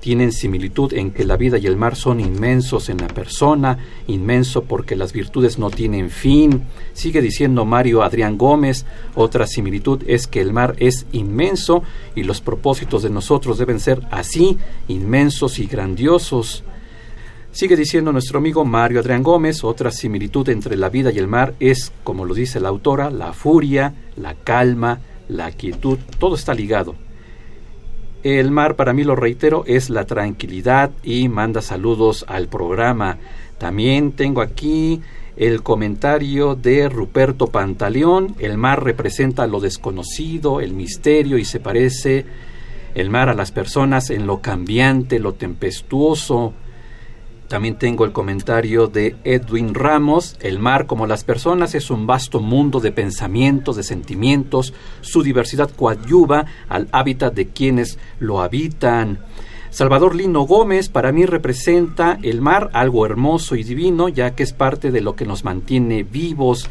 tienen 0.00 0.32
similitud 0.32 0.92
en 0.94 1.10
que 1.10 1.24
la 1.24 1.36
vida 1.36 1.58
y 1.58 1.66
el 1.66 1.76
mar 1.76 1.94
son 1.94 2.20
inmensos 2.20 2.88
en 2.88 2.98
la 2.98 3.08
persona, 3.08 3.78
inmenso 4.06 4.64
porque 4.64 4.96
las 4.96 5.12
virtudes 5.12 5.58
no 5.58 5.70
tienen 5.70 6.10
fin. 6.10 6.64
Sigue 6.94 7.20
diciendo 7.20 7.64
Mario 7.64 8.02
Adrián 8.02 8.38
Gómez, 8.38 8.86
otra 9.14 9.46
similitud 9.46 10.02
es 10.06 10.26
que 10.26 10.40
el 10.40 10.52
mar 10.52 10.74
es 10.78 11.06
inmenso 11.12 11.82
y 12.14 12.22
los 12.22 12.40
propósitos 12.40 13.02
de 13.02 13.10
nosotros 13.10 13.58
deben 13.58 13.78
ser 13.78 14.00
así, 14.10 14.58
inmensos 14.88 15.58
y 15.58 15.66
grandiosos. 15.66 16.64
Sigue 17.52 17.76
diciendo 17.76 18.12
nuestro 18.12 18.38
amigo 18.38 18.64
Mario 18.64 19.00
Adrián 19.00 19.22
Gómez, 19.22 19.64
otra 19.64 19.90
similitud 19.90 20.48
entre 20.48 20.76
la 20.76 20.88
vida 20.88 21.10
y 21.12 21.18
el 21.18 21.26
mar 21.26 21.54
es, 21.60 21.92
como 22.04 22.24
lo 22.24 22.32
dice 22.32 22.60
la 22.60 22.68
autora, 22.68 23.10
la 23.10 23.32
furia, 23.32 23.92
la 24.16 24.34
calma, 24.34 25.00
la 25.28 25.50
quietud, 25.50 25.98
todo 26.18 26.36
está 26.36 26.54
ligado. 26.54 26.94
El 28.22 28.50
mar, 28.50 28.76
para 28.76 28.92
mí 28.92 29.02
lo 29.02 29.16
reitero, 29.16 29.64
es 29.66 29.88
la 29.88 30.04
tranquilidad 30.04 30.90
y 31.02 31.28
manda 31.28 31.62
saludos 31.62 32.26
al 32.28 32.48
programa. 32.48 33.16
También 33.56 34.12
tengo 34.12 34.42
aquí 34.42 35.00
el 35.36 35.62
comentario 35.62 36.54
de 36.54 36.90
Ruperto 36.90 37.46
Pantaleón. 37.46 38.36
El 38.38 38.58
mar 38.58 38.84
representa 38.84 39.46
lo 39.46 39.58
desconocido, 39.58 40.60
el 40.60 40.74
misterio 40.74 41.38
y 41.38 41.46
se 41.46 41.60
parece 41.60 42.26
el 42.94 43.08
mar 43.08 43.30
a 43.30 43.34
las 43.34 43.52
personas 43.52 44.10
en 44.10 44.26
lo 44.26 44.40
cambiante, 44.40 45.18
lo 45.18 45.32
tempestuoso, 45.32 46.52
también 47.50 47.74
tengo 47.78 48.04
el 48.04 48.12
comentario 48.12 48.86
de 48.86 49.16
Edwin 49.24 49.74
Ramos. 49.74 50.36
El 50.40 50.60
mar, 50.60 50.86
como 50.86 51.08
las 51.08 51.24
personas, 51.24 51.74
es 51.74 51.90
un 51.90 52.06
vasto 52.06 52.38
mundo 52.38 52.78
de 52.78 52.92
pensamientos, 52.92 53.74
de 53.74 53.82
sentimientos. 53.82 54.72
Su 55.00 55.24
diversidad 55.24 55.68
coadyuva 55.68 56.46
al 56.68 56.86
hábitat 56.92 57.34
de 57.34 57.48
quienes 57.48 57.98
lo 58.20 58.40
habitan. 58.40 59.18
Salvador 59.70 60.14
Lino 60.14 60.42
Gómez 60.42 60.88
para 60.88 61.10
mí 61.10 61.26
representa 61.26 62.20
el 62.22 62.40
mar 62.40 62.70
algo 62.72 63.04
hermoso 63.04 63.56
y 63.56 63.64
divino, 63.64 64.08
ya 64.08 64.36
que 64.36 64.44
es 64.44 64.52
parte 64.52 64.92
de 64.92 65.00
lo 65.00 65.16
que 65.16 65.26
nos 65.26 65.42
mantiene 65.42 66.04
vivos. 66.04 66.70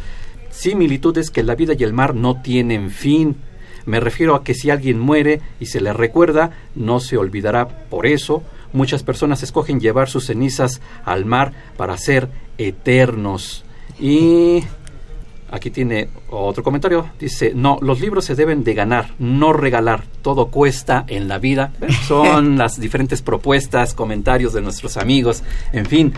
Similitudes 0.49 1.29
que 1.29 1.43
la 1.43 1.55
vida 1.55 1.73
y 1.77 1.83
el 1.83 1.91
mar 1.91 2.15
no 2.15 2.41
tienen 2.41 2.89
fin. 2.89 3.35
Me 3.85 3.99
refiero 3.99 4.33
a 4.33 4.45
que 4.45 4.53
si 4.53 4.69
alguien 4.69 4.97
muere 4.97 5.41
y 5.59 5.65
se 5.65 5.81
le 5.81 5.91
recuerda, 5.91 6.51
no 6.73 7.01
se 7.01 7.17
olvidará 7.17 7.67
por 7.67 8.05
eso, 8.05 8.43
Muchas 8.73 9.03
personas 9.03 9.43
escogen 9.43 9.79
llevar 9.79 10.09
sus 10.09 10.25
cenizas 10.25 10.81
al 11.05 11.25
mar 11.25 11.53
para 11.77 11.97
ser 11.97 12.29
eternos. 12.57 13.63
Y 13.99 14.63
aquí 15.51 15.71
tiene 15.71 16.09
otro 16.29 16.63
comentario. 16.63 17.09
Dice, 17.19 17.53
no, 17.55 17.79
los 17.81 17.99
libros 17.99 18.25
se 18.25 18.35
deben 18.35 18.63
de 18.63 18.73
ganar, 18.73 19.13
no 19.19 19.53
regalar. 19.53 20.03
Todo 20.21 20.47
cuesta 20.47 21.05
en 21.07 21.27
la 21.27 21.39
vida. 21.39 21.73
Son 22.07 22.57
las 22.57 22.79
diferentes 22.79 23.21
propuestas, 23.21 23.93
comentarios 23.93 24.53
de 24.53 24.61
nuestros 24.61 24.97
amigos. 24.97 25.43
En 25.73 25.85
fin, 25.85 26.13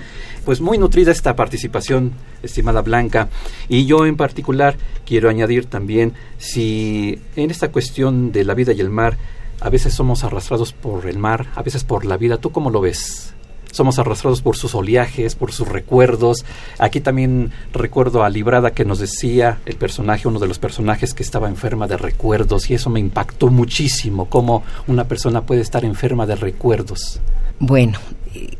pues 0.45 0.61
muy 0.61 0.77
nutrida 0.77 1.11
esta 1.11 1.35
participación, 1.35 2.11
estimada 2.43 2.81
Blanca. 2.81 3.29
Y 3.69 3.85
yo 3.85 4.05
en 4.05 4.17
particular 4.17 4.75
quiero 5.05 5.29
añadir 5.29 5.65
también, 5.65 6.13
si 6.37 7.19
en 7.35 7.51
esta 7.51 7.71
cuestión 7.71 8.31
de 8.31 8.43
la 8.43 8.53
vida 8.53 8.73
y 8.73 8.81
el 8.81 8.89
mar, 8.89 9.17
a 9.61 9.69
veces 9.69 9.93
somos 9.93 10.23
arrastrados 10.23 10.73
por 10.73 11.05
el 11.05 11.19
mar, 11.19 11.47
a 11.55 11.61
veces 11.61 11.83
por 11.83 12.03
la 12.03 12.17
vida. 12.17 12.37
¿Tú 12.37 12.51
cómo 12.51 12.71
lo 12.71 12.81
ves? 12.81 13.33
Somos 13.71 13.99
arrastrados 13.99 14.41
por 14.41 14.57
sus 14.57 14.75
oleajes, 14.75 15.35
por 15.35 15.53
sus 15.53 15.67
recuerdos. 15.67 16.43
Aquí 16.79 16.99
también 16.99 17.51
recuerdo 17.71 18.23
a 18.23 18.29
Librada 18.29 18.71
que 18.71 18.83
nos 18.83 18.99
decía 18.99 19.59
el 19.65 19.75
personaje, 19.75 20.27
uno 20.27 20.39
de 20.39 20.47
los 20.47 20.59
personajes 20.59 21.13
que 21.13 21.23
estaba 21.23 21.47
enferma 21.47 21.87
de 21.87 21.95
recuerdos 21.95 22.69
y 22.69 22.73
eso 22.73 22.89
me 22.89 22.99
impactó 22.99 23.47
muchísimo, 23.47 24.25
cómo 24.25 24.63
una 24.87 25.07
persona 25.07 25.45
puede 25.45 25.61
estar 25.61 25.85
enferma 25.85 26.25
de 26.25 26.35
recuerdos. 26.35 27.21
Bueno, 27.59 27.99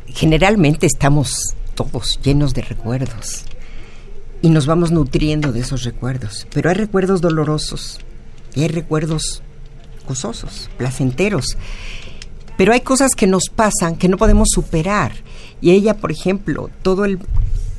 generalmente 0.06 0.86
estamos 0.86 1.56
todos 1.74 2.20
llenos 2.22 2.54
de 2.54 2.62
recuerdos 2.62 3.44
y 4.40 4.50
nos 4.50 4.66
vamos 4.66 4.92
nutriendo 4.92 5.52
de 5.52 5.60
esos 5.60 5.82
recuerdos, 5.82 6.46
pero 6.54 6.70
hay 6.70 6.76
recuerdos 6.76 7.20
dolorosos 7.20 7.98
y 8.54 8.62
hay 8.62 8.68
recuerdos 8.68 9.42
gozosos, 10.06 10.70
placenteros. 10.76 11.56
Pero 12.56 12.72
hay 12.72 12.80
cosas 12.80 13.12
que 13.16 13.26
nos 13.26 13.44
pasan 13.54 13.96
que 13.96 14.08
no 14.08 14.16
podemos 14.16 14.48
superar. 14.52 15.12
Y 15.60 15.70
ella, 15.70 15.96
por 15.96 16.12
ejemplo, 16.12 16.70
todo 16.82 17.04
el, 17.04 17.18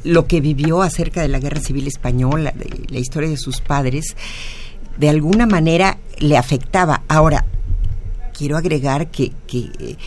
lo 0.03 0.27
que 0.27 0.41
vivió 0.41 0.81
acerca 0.81 1.21
de 1.21 1.27
la 1.27 1.39
Guerra 1.39 1.61
Civil 1.61 1.87
Española, 1.87 2.53
la 2.89 2.99
historia 2.99 3.29
de 3.29 3.37
sus 3.37 3.61
padres, 3.61 4.15
de 4.97 5.09
alguna 5.09 5.45
manera 5.45 5.97
le 6.19 6.37
afectaba. 6.37 7.03
Ahora, 7.07 7.45
quiero 8.33 8.57
agregar 8.57 9.09
que, 9.11 9.31
que 9.47 9.97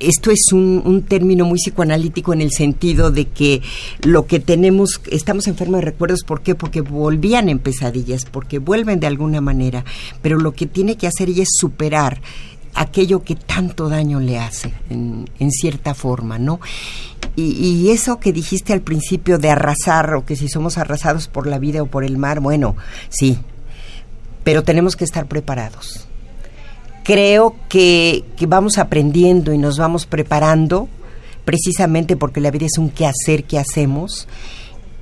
esto 0.00 0.30
es 0.30 0.52
un, 0.52 1.04
término 1.08 1.44
muy 1.44 1.58
psicoanalítico 1.58 2.32
en 2.32 2.40
el 2.40 2.50
sentido 2.50 3.10
de 3.10 3.26
que 3.26 3.62
lo 4.02 4.26
que 4.26 4.40
tenemos, 4.40 5.00
estamos 5.10 5.46
enfermos 5.46 5.80
de 5.80 5.86
recuerdos, 5.86 6.24
¿por 6.24 6.42
qué? 6.42 6.54
Porque 6.54 6.80
volvían 6.80 7.48
en 7.48 7.58
pesadillas, 7.58 8.24
porque 8.24 8.58
vuelven 8.58 9.00
de 9.00 9.06
alguna 9.06 9.40
manera, 9.40 9.84
pero 10.22 10.38
lo 10.38 10.52
que 10.52 10.66
tiene 10.66 10.96
que 10.96 11.06
hacer 11.06 11.28
ella 11.28 11.42
es 11.42 11.50
superar 11.52 12.20
aquello 12.74 13.22
que 13.22 13.36
tanto 13.36 13.88
daño 13.88 14.18
le 14.20 14.38
hace, 14.38 14.74
en, 14.90 15.50
cierta 15.50 15.94
forma, 15.94 16.38
¿no? 16.38 16.60
Y, 17.36 17.52
y, 17.52 17.90
eso 17.90 18.20
que 18.20 18.32
dijiste 18.32 18.72
al 18.72 18.80
principio 18.80 19.38
de 19.38 19.50
arrasar, 19.50 20.14
o 20.14 20.24
que 20.24 20.36
si 20.36 20.48
somos 20.48 20.78
arrasados 20.78 21.28
por 21.28 21.46
la 21.46 21.58
vida 21.58 21.82
o 21.82 21.86
por 21.86 22.04
el 22.04 22.16
mar, 22.16 22.40
bueno, 22.40 22.76
sí, 23.08 23.38
pero 24.44 24.62
tenemos 24.62 24.94
que 24.94 25.04
estar 25.04 25.26
preparados 25.26 26.06
creo 27.04 27.54
que, 27.68 28.24
vamos 28.48 28.78
aprendiendo 28.78 29.52
y 29.52 29.58
nos 29.58 29.78
vamos 29.78 30.06
preparando 30.06 30.88
precisamente 31.44 32.16
porque 32.16 32.40
la 32.40 32.50
vida 32.50 32.66
es 32.66 32.78
un 32.78 32.90
quehacer 32.90 33.44
que 33.44 33.58
hacemos 33.58 34.26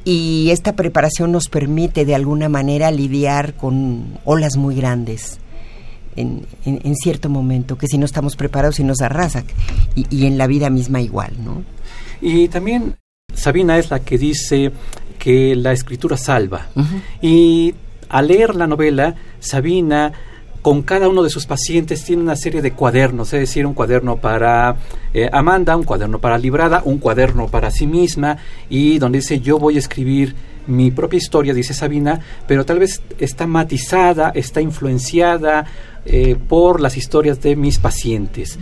y 0.04 0.50
esta 0.50 0.74
preparación 0.74 1.32
nos 1.32 1.48
permite 1.48 2.04
de 2.04 2.14
alguna 2.14 2.48
manera 2.48 2.90
lidiar 2.90 3.54
con 3.54 4.18
olas 4.24 4.56
muy 4.56 4.74
grandes 4.74 5.38
en, 6.16 6.96
cierto 6.96 7.30
momento, 7.30 7.78
que 7.78 7.86
si 7.86 7.96
no 7.96 8.04
estamos 8.04 8.36
preparados 8.36 8.78
y 8.80 8.84
nos 8.84 9.00
arrasa, 9.00 9.44
y, 9.94 10.26
en 10.26 10.36
la 10.36 10.46
vida 10.46 10.68
misma 10.68 11.00
igual, 11.00 11.32
¿no? 11.42 11.62
Y 12.20 12.48
también 12.48 12.96
Sabina 13.34 13.78
es 13.78 13.90
la 13.90 14.00
que 14.00 14.18
dice 14.18 14.72
que 15.18 15.56
la 15.56 15.72
escritura 15.72 16.18
salva. 16.18 16.66
Y 17.22 17.74
al 18.10 18.28
leer 18.28 18.54
la 18.54 18.66
novela, 18.66 19.14
Sabina 19.40 20.12
con 20.62 20.82
cada 20.82 21.08
uno 21.08 21.24
de 21.24 21.30
sus 21.30 21.46
pacientes 21.46 22.04
tiene 22.04 22.22
una 22.22 22.36
serie 22.36 22.62
de 22.62 22.72
cuadernos, 22.72 23.32
es 23.32 23.40
decir, 23.40 23.66
un 23.66 23.74
cuaderno 23.74 24.16
para 24.16 24.76
eh, 25.12 25.28
Amanda, 25.32 25.76
un 25.76 25.82
cuaderno 25.82 26.20
para 26.20 26.38
Librada, 26.38 26.82
un 26.84 26.98
cuaderno 26.98 27.48
para 27.48 27.72
sí 27.72 27.86
misma 27.86 28.38
y 28.70 28.98
donde 28.98 29.18
dice 29.18 29.40
yo 29.40 29.58
voy 29.58 29.76
a 29.76 29.80
escribir 29.80 30.34
mi 30.66 30.90
propia 30.90 31.18
historia, 31.18 31.54
dice 31.54 31.74
Sabina, 31.74 32.20
pero 32.46 32.64
tal 32.64 32.78
vez 32.78 33.02
está 33.18 33.46
matizada, 33.46 34.30
está 34.34 34.60
influenciada 34.60 35.66
eh, 36.04 36.36
por 36.48 36.80
las 36.80 36.96
historias 36.96 37.40
de 37.40 37.56
mis 37.56 37.78
pacientes. 37.78 38.58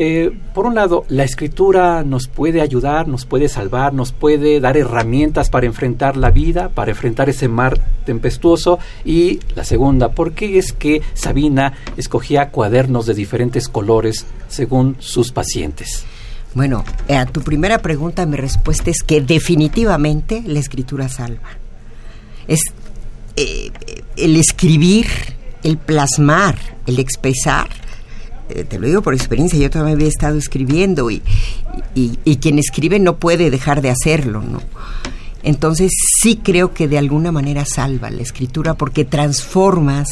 Eh, 0.00 0.30
por 0.54 0.64
un 0.64 0.76
lado, 0.76 1.04
la 1.08 1.24
escritura 1.24 2.04
nos 2.04 2.28
puede 2.28 2.60
ayudar, 2.60 3.08
nos 3.08 3.26
puede 3.26 3.48
salvar, 3.48 3.92
nos 3.92 4.12
puede 4.12 4.60
dar 4.60 4.76
herramientas 4.76 5.50
para 5.50 5.66
enfrentar 5.66 6.16
la 6.16 6.30
vida, 6.30 6.68
para 6.68 6.92
enfrentar 6.92 7.28
ese 7.28 7.48
mar 7.48 7.80
tempestuoso. 8.06 8.78
Y 9.04 9.40
la 9.56 9.64
segunda, 9.64 10.10
¿por 10.12 10.32
qué 10.32 10.56
es 10.56 10.72
que 10.72 11.02
Sabina 11.14 11.74
escogía 11.96 12.50
cuadernos 12.50 13.06
de 13.06 13.14
diferentes 13.14 13.68
colores 13.68 14.24
según 14.48 14.96
sus 15.00 15.32
pacientes? 15.32 16.06
Bueno, 16.58 16.84
a 17.08 17.24
tu 17.24 17.42
primera 17.42 17.78
pregunta 17.78 18.26
mi 18.26 18.36
respuesta 18.36 18.90
es 18.90 19.04
que 19.04 19.20
definitivamente 19.20 20.42
la 20.44 20.58
escritura 20.58 21.08
salva. 21.08 21.50
Es 22.48 22.58
eh, 23.36 23.70
el 24.16 24.34
escribir, 24.34 25.06
el 25.62 25.78
plasmar, 25.78 26.58
el 26.88 26.98
expresar 26.98 27.68
eh, 28.48 28.64
te 28.64 28.80
lo 28.80 28.88
digo 28.88 29.02
por 29.02 29.14
experiencia, 29.14 29.56
yo 29.56 29.70
todavía 29.70 29.94
había 29.94 30.08
estado 30.08 30.36
escribiendo 30.36 31.12
y, 31.12 31.22
y, 31.94 32.36
quien 32.38 32.58
escribe 32.58 32.98
no 32.98 33.18
puede 33.18 33.50
dejar 33.50 33.80
de 33.80 33.90
hacerlo, 33.90 34.42
¿no? 34.42 34.60
Entonces 35.44 35.92
sí 36.20 36.40
creo 36.42 36.74
que 36.74 36.88
de 36.88 36.98
alguna 36.98 37.30
manera 37.30 37.66
salva 37.66 38.10
la 38.10 38.22
escritura 38.22 38.74
porque 38.74 39.04
transformas 39.04 40.08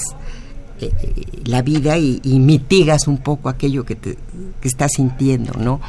eh, 0.80 0.92
la 1.44 1.62
vida 1.62 1.98
y, 1.98 2.20
mitigas 2.24 3.09
un 3.09 3.18
poco 3.18 3.48
aquello 3.48 3.85
que, 3.85 3.96
te, 3.96 4.16
que 4.61 4.68
estás 4.68 4.92
sintiendo, 4.94 5.54
¿no? 5.59 5.80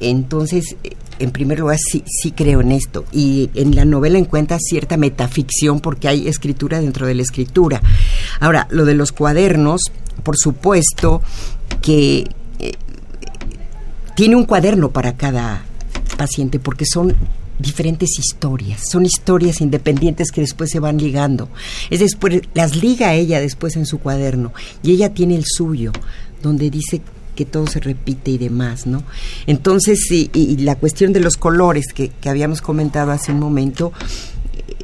Entonces, 0.00 0.76
eh, 0.84 0.92
en 1.18 1.30
primer 1.30 1.58
lugar, 1.58 1.78
sí, 1.78 2.04
sí 2.06 2.32
creo 2.32 2.60
en 2.60 2.72
esto. 2.72 3.04
Y 3.12 3.50
en 3.54 3.74
la 3.74 3.84
novela 3.84 4.18
encuentras 4.18 4.62
cierta 4.64 4.96
metaficción 4.96 5.80
porque 5.80 6.08
hay 6.08 6.28
escritura 6.28 6.80
dentro 6.80 7.06
de 7.06 7.14
la 7.14 7.22
escritura. 7.22 7.82
Ahora, 8.40 8.66
lo 8.70 8.84
de 8.84 8.94
los 8.94 9.12
cuadernos, 9.12 9.82
por 10.22 10.36
supuesto 10.36 11.22
que 11.82 12.26
eh, 12.58 12.72
tiene 14.14 14.36
un 14.36 14.44
cuaderno 14.44 14.90
para 14.90 15.16
cada 15.16 15.64
paciente 16.16 16.58
porque 16.58 16.84
son 16.86 17.14
diferentes 17.58 18.18
historias, 18.18 18.82
son 18.90 19.04
historias 19.04 19.60
independientes 19.60 20.30
que 20.30 20.40
después 20.40 20.70
se 20.70 20.80
van 20.80 20.98
ligando. 20.98 21.48
Es 21.90 22.00
después 22.00 22.42
las 22.54 22.76
liga 22.76 23.14
ella 23.14 23.40
después 23.40 23.76
en 23.76 23.86
su 23.86 23.98
cuaderno 23.98 24.52
y 24.82 24.92
ella 24.92 25.12
tiene 25.12 25.36
el 25.36 25.44
suyo 25.44 25.92
donde 26.42 26.70
dice 26.70 27.02
que 27.38 27.44
todo 27.44 27.68
se 27.68 27.78
repite 27.78 28.32
y 28.32 28.38
demás, 28.38 28.88
¿no? 28.88 29.04
Entonces, 29.46 30.00
y, 30.10 30.56
la 30.56 30.74
cuestión 30.74 31.12
de 31.12 31.20
los 31.20 31.36
colores 31.36 31.92
que, 31.92 32.10
habíamos 32.28 32.60
comentado 32.60 33.12
hace 33.12 33.30
un 33.30 33.38
momento, 33.38 33.92
eh, 34.54 34.74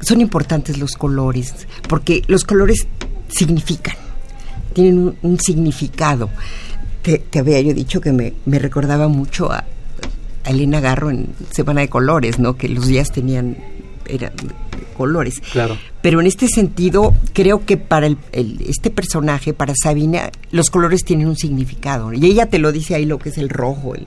son 0.00 0.20
importantes 0.20 0.78
los 0.78 0.92
colores, 0.92 1.66
porque 1.88 2.22
los 2.28 2.44
colores 2.44 2.86
significan, 3.26 3.96
tienen 4.74 5.16
un, 5.22 5.40
significado. 5.40 6.30
Te, 7.02 7.24
había 7.36 7.60
yo 7.60 7.74
dicho 7.74 8.00
que 8.00 8.12
me, 8.12 8.34
me 8.46 8.60
recordaba 8.60 9.08
mucho 9.08 9.50
a, 9.50 9.64
Elena 10.44 10.78
Garro 10.78 11.10
en 11.10 11.30
Semana 11.50 11.80
de 11.80 11.88
Colores, 11.88 12.38
¿no? 12.38 12.56
Que 12.56 12.68
los 12.68 12.86
días 12.86 13.10
tenían 13.10 13.56
eran 14.06 14.32
colores. 14.96 15.40
Claro. 15.52 15.76
Pero 16.00 16.20
en 16.20 16.26
este 16.26 16.48
sentido, 16.48 17.14
creo 17.32 17.64
que 17.64 17.76
para 17.76 18.06
el, 18.06 18.18
este 18.66 18.90
personaje, 18.90 19.52
para 19.52 19.74
Sabina, 19.80 20.30
los 20.50 20.70
colores 20.70 21.04
tienen 21.04 21.28
un 21.28 21.36
significado. 21.36 22.12
Y 22.12 22.24
ella 22.26 22.46
te 22.46 22.58
lo 22.58 22.72
dice 22.72 22.94
ahí 22.94 23.04
lo 23.04 23.18
que 23.18 23.30
es 23.30 23.38
el 23.38 23.48
rojo, 23.48 23.94
el 23.94 24.06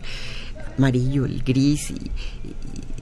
amarillo, 0.78 1.26
el 1.26 1.44
gris. 1.44 1.92
Y, 1.92 2.12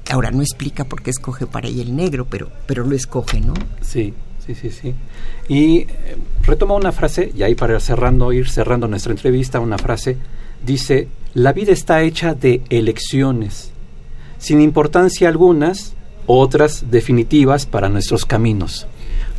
ahora 0.10 0.32
no 0.32 0.42
explica 0.42 0.84
por 0.84 1.02
qué 1.02 1.10
escoge 1.10 1.48
para 1.48 1.68
ella 1.68 1.82
el 1.82 1.96
negro, 1.96 2.26
pero, 2.30 2.50
pero 2.68 2.86
lo 2.86 2.96
escoge, 2.96 3.42
¿no? 3.42 3.54
Sí. 3.82 4.14
Sí, 4.46 4.56
sí, 4.56 4.72
sí. 4.72 4.94
Y 5.48 5.78
eh, 5.78 5.88
retoma 6.42 6.76
una 6.76 6.92
frase, 6.92 7.32
y 7.34 7.44
ahí 7.44 7.56
para 7.56 7.80
cerrando, 7.80 8.34
ir 8.34 8.50
cerrando 8.50 8.90
nuestra 8.90 9.14
entrevista, 9.14 9.62
una 9.62 9.78
frase, 9.78 10.18
dice, 10.66 11.08
la 11.34 11.54
vida 11.54 11.72
está 11.72 12.02
hecha 12.02 12.34
de 12.34 12.62
elecciones, 12.70 13.72
sin 14.40 14.60
importancia 14.60 15.30
algunas, 15.30 15.94
otras 16.26 16.92
definitivas 16.92 17.66
para 17.66 17.90
nuestros 17.90 18.26
caminos. 18.26 18.88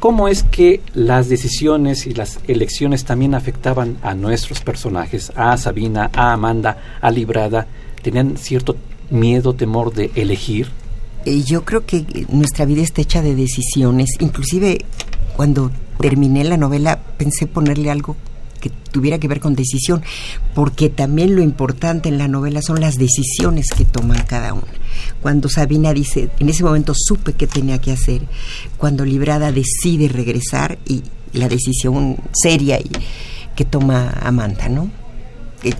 ¿Cómo 0.01 0.29
es 0.29 0.43
que 0.43 0.81
las 0.93 1.29
decisiones 1.29 2.07
y 2.07 2.13
las 2.15 2.39
elecciones 2.47 3.05
también 3.05 3.35
afectaban 3.35 3.97
a 4.03 4.15
nuestros 4.15 4.61
personajes, 4.61 5.33
a 5.35 5.57
Sabina, 5.57 6.11
a 6.13 6.33
Amanda, 6.33 6.99
a 7.01 7.11
Librada? 7.11 7.67
¿Tenían 8.03 8.37
cierto 8.37 8.77
miedo, 9.11 9.55
temor 9.55 9.95
de 9.95 10.11
elegir? 10.15 10.69
Eh, 11.25 11.43
yo 11.43 11.65
creo 11.65 11.87
que 11.87 12.27
nuestra 12.29 12.67
vida 12.67 12.83
está 12.83 13.01
hecha 13.01 13.23
de 13.23 13.35
decisiones. 13.35 14.11
Inclusive 14.21 14.85
cuando 15.37 15.71
terminé 15.99 16.45
la 16.45 16.59
novela 16.59 17.01
pensé 17.17 17.47
ponerle 17.47 17.91
algo 17.91 18.17
que 18.65 18.71
tuviera 18.71 19.19
que 19.19 19.29
ver 19.29 19.41
con 19.41 19.55
decisión, 19.55 20.03
porque 20.55 20.89
también 20.89 21.37
lo 21.37 21.43
importante 21.43 22.09
en 22.09 22.17
la 22.17 22.29
novela 22.29 22.63
son 22.63 22.81
las 22.81 22.97
decisiones 22.97 23.67
que 23.77 23.85
toman 23.85 24.23
cada 24.23 24.55
una. 24.55 24.73
Cuando 25.21 25.51
Sabina 25.51 25.93
dice, 25.93 26.31
en 26.39 26.49
ese 26.49 26.65
momento 26.65 26.95
supe 26.97 27.35
que 27.35 27.47
tenía 27.47 27.79
que 27.79 27.93
hacer, 27.93 28.23
cuando 28.79 29.05
Librada 29.05 29.53
decide 29.53 30.09
regresar 30.09 30.79
y 30.87 31.03
la 31.35 31.49
decisión 31.49 32.17
seria 32.33 32.81
y, 32.81 32.91
que 33.55 33.67
toma 33.67 34.15
Amanda, 34.23 34.71
¿no? 34.71 34.91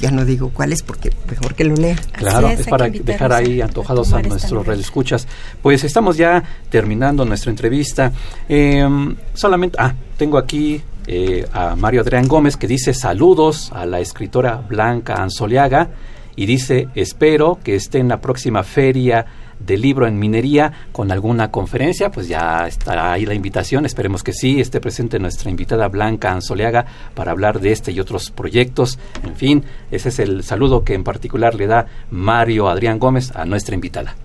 ya 0.01 0.11
no 0.11 0.25
digo 0.25 0.51
cuál 0.51 0.73
es 0.73 0.83
porque 0.83 1.11
mejor 1.31 1.55
que 1.55 1.65
lo 1.65 1.75
lea. 1.75 1.97
Claro, 2.13 2.49
es, 2.49 2.67
para 2.67 2.89
dejar 2.89 3.33
ahí 3.35 3.61
antojados 3.61 4.15
a, 4.15 4.23
nuestros 4.23 4.67
escuchas 4.79 5.29
Pues 5.63 5.85
estamos 5.85 6.17
ya 6.17 6.43
terminando 6.71 7.25
nuestra 7.27 7.51
entrevista. 7.51 8.11
Em, 8.49 9.15
solamente, 9.35 9.77
ah, 9.79 9.95
tengo 10.17 10.39
aquí 10.39 10.83
eh, 11.07 11.47
a 11.53 11.77
Mario 11.77 12.01
Adrián 12.01 12.29
Gómez 12.29 12.57
que 12.57 12.67
dice 12.67 12.95
saludos 12.95 13.71
a 13.73 13.87
la 13.87 14.01
escritora 14.01 14.57
Blanca 14.57 15.15
Ansoliaga 15.15 15.91
y 16.37 16.47
dice 16.47 16.89
espero 16.95 17.59
que 17.63 17.77
esté 17.77 17.99
en 17.99 18.09
la 18.09 18.21
próxima 18.21 18.63
feria 18.63 19.27
de 19.59 19.77
libro 19.77 20.07
en 20.07 20.19
minería 20.19 20.73
con 20.93 21.11
alguna 21.11 21.51
conferencia, 21.51 22.11
pues 22.11 22.29
ya 22.29 22.67
estará 22.67 23.13
ahí 23.13 23.27
la 23.27 23.35
invitación. 23.35 23.87
Esperemos 23.87 24.23
que 24.23 24.33
sí 24.33 24.61
esté 24.61 24.81
presente 24.81 25.19
nuestra 25.19 25.51
invitada 25.51 25.89
Blanca 25.89 26.33
Anzoleaga 26.33 26.87
para 27.15 27.33
hablar 27.33 27.61
de 27.61 27.73
este 27.73 27.93
y 27.93 28.01
otros 28.01 28.31
proyectos. 28.31 28.99
En 29.23 29.37
fin, 29.37 29.65
ese 29.91 30.09
es 30.09 30.19
el 30.19 30.43
saludo 30.43 30.85
que 30.85 30.95
en 30.95 31.05
particular 31.05 31.55
le 31.55 31.67
da 31.67 31.87
Mario 32.11 32.69
Adrián 32.69 32.99
Gómez 32.99 33.31
a 33.35 33.45
nuestra 33.45 33.75
invitada. 33.75 34.17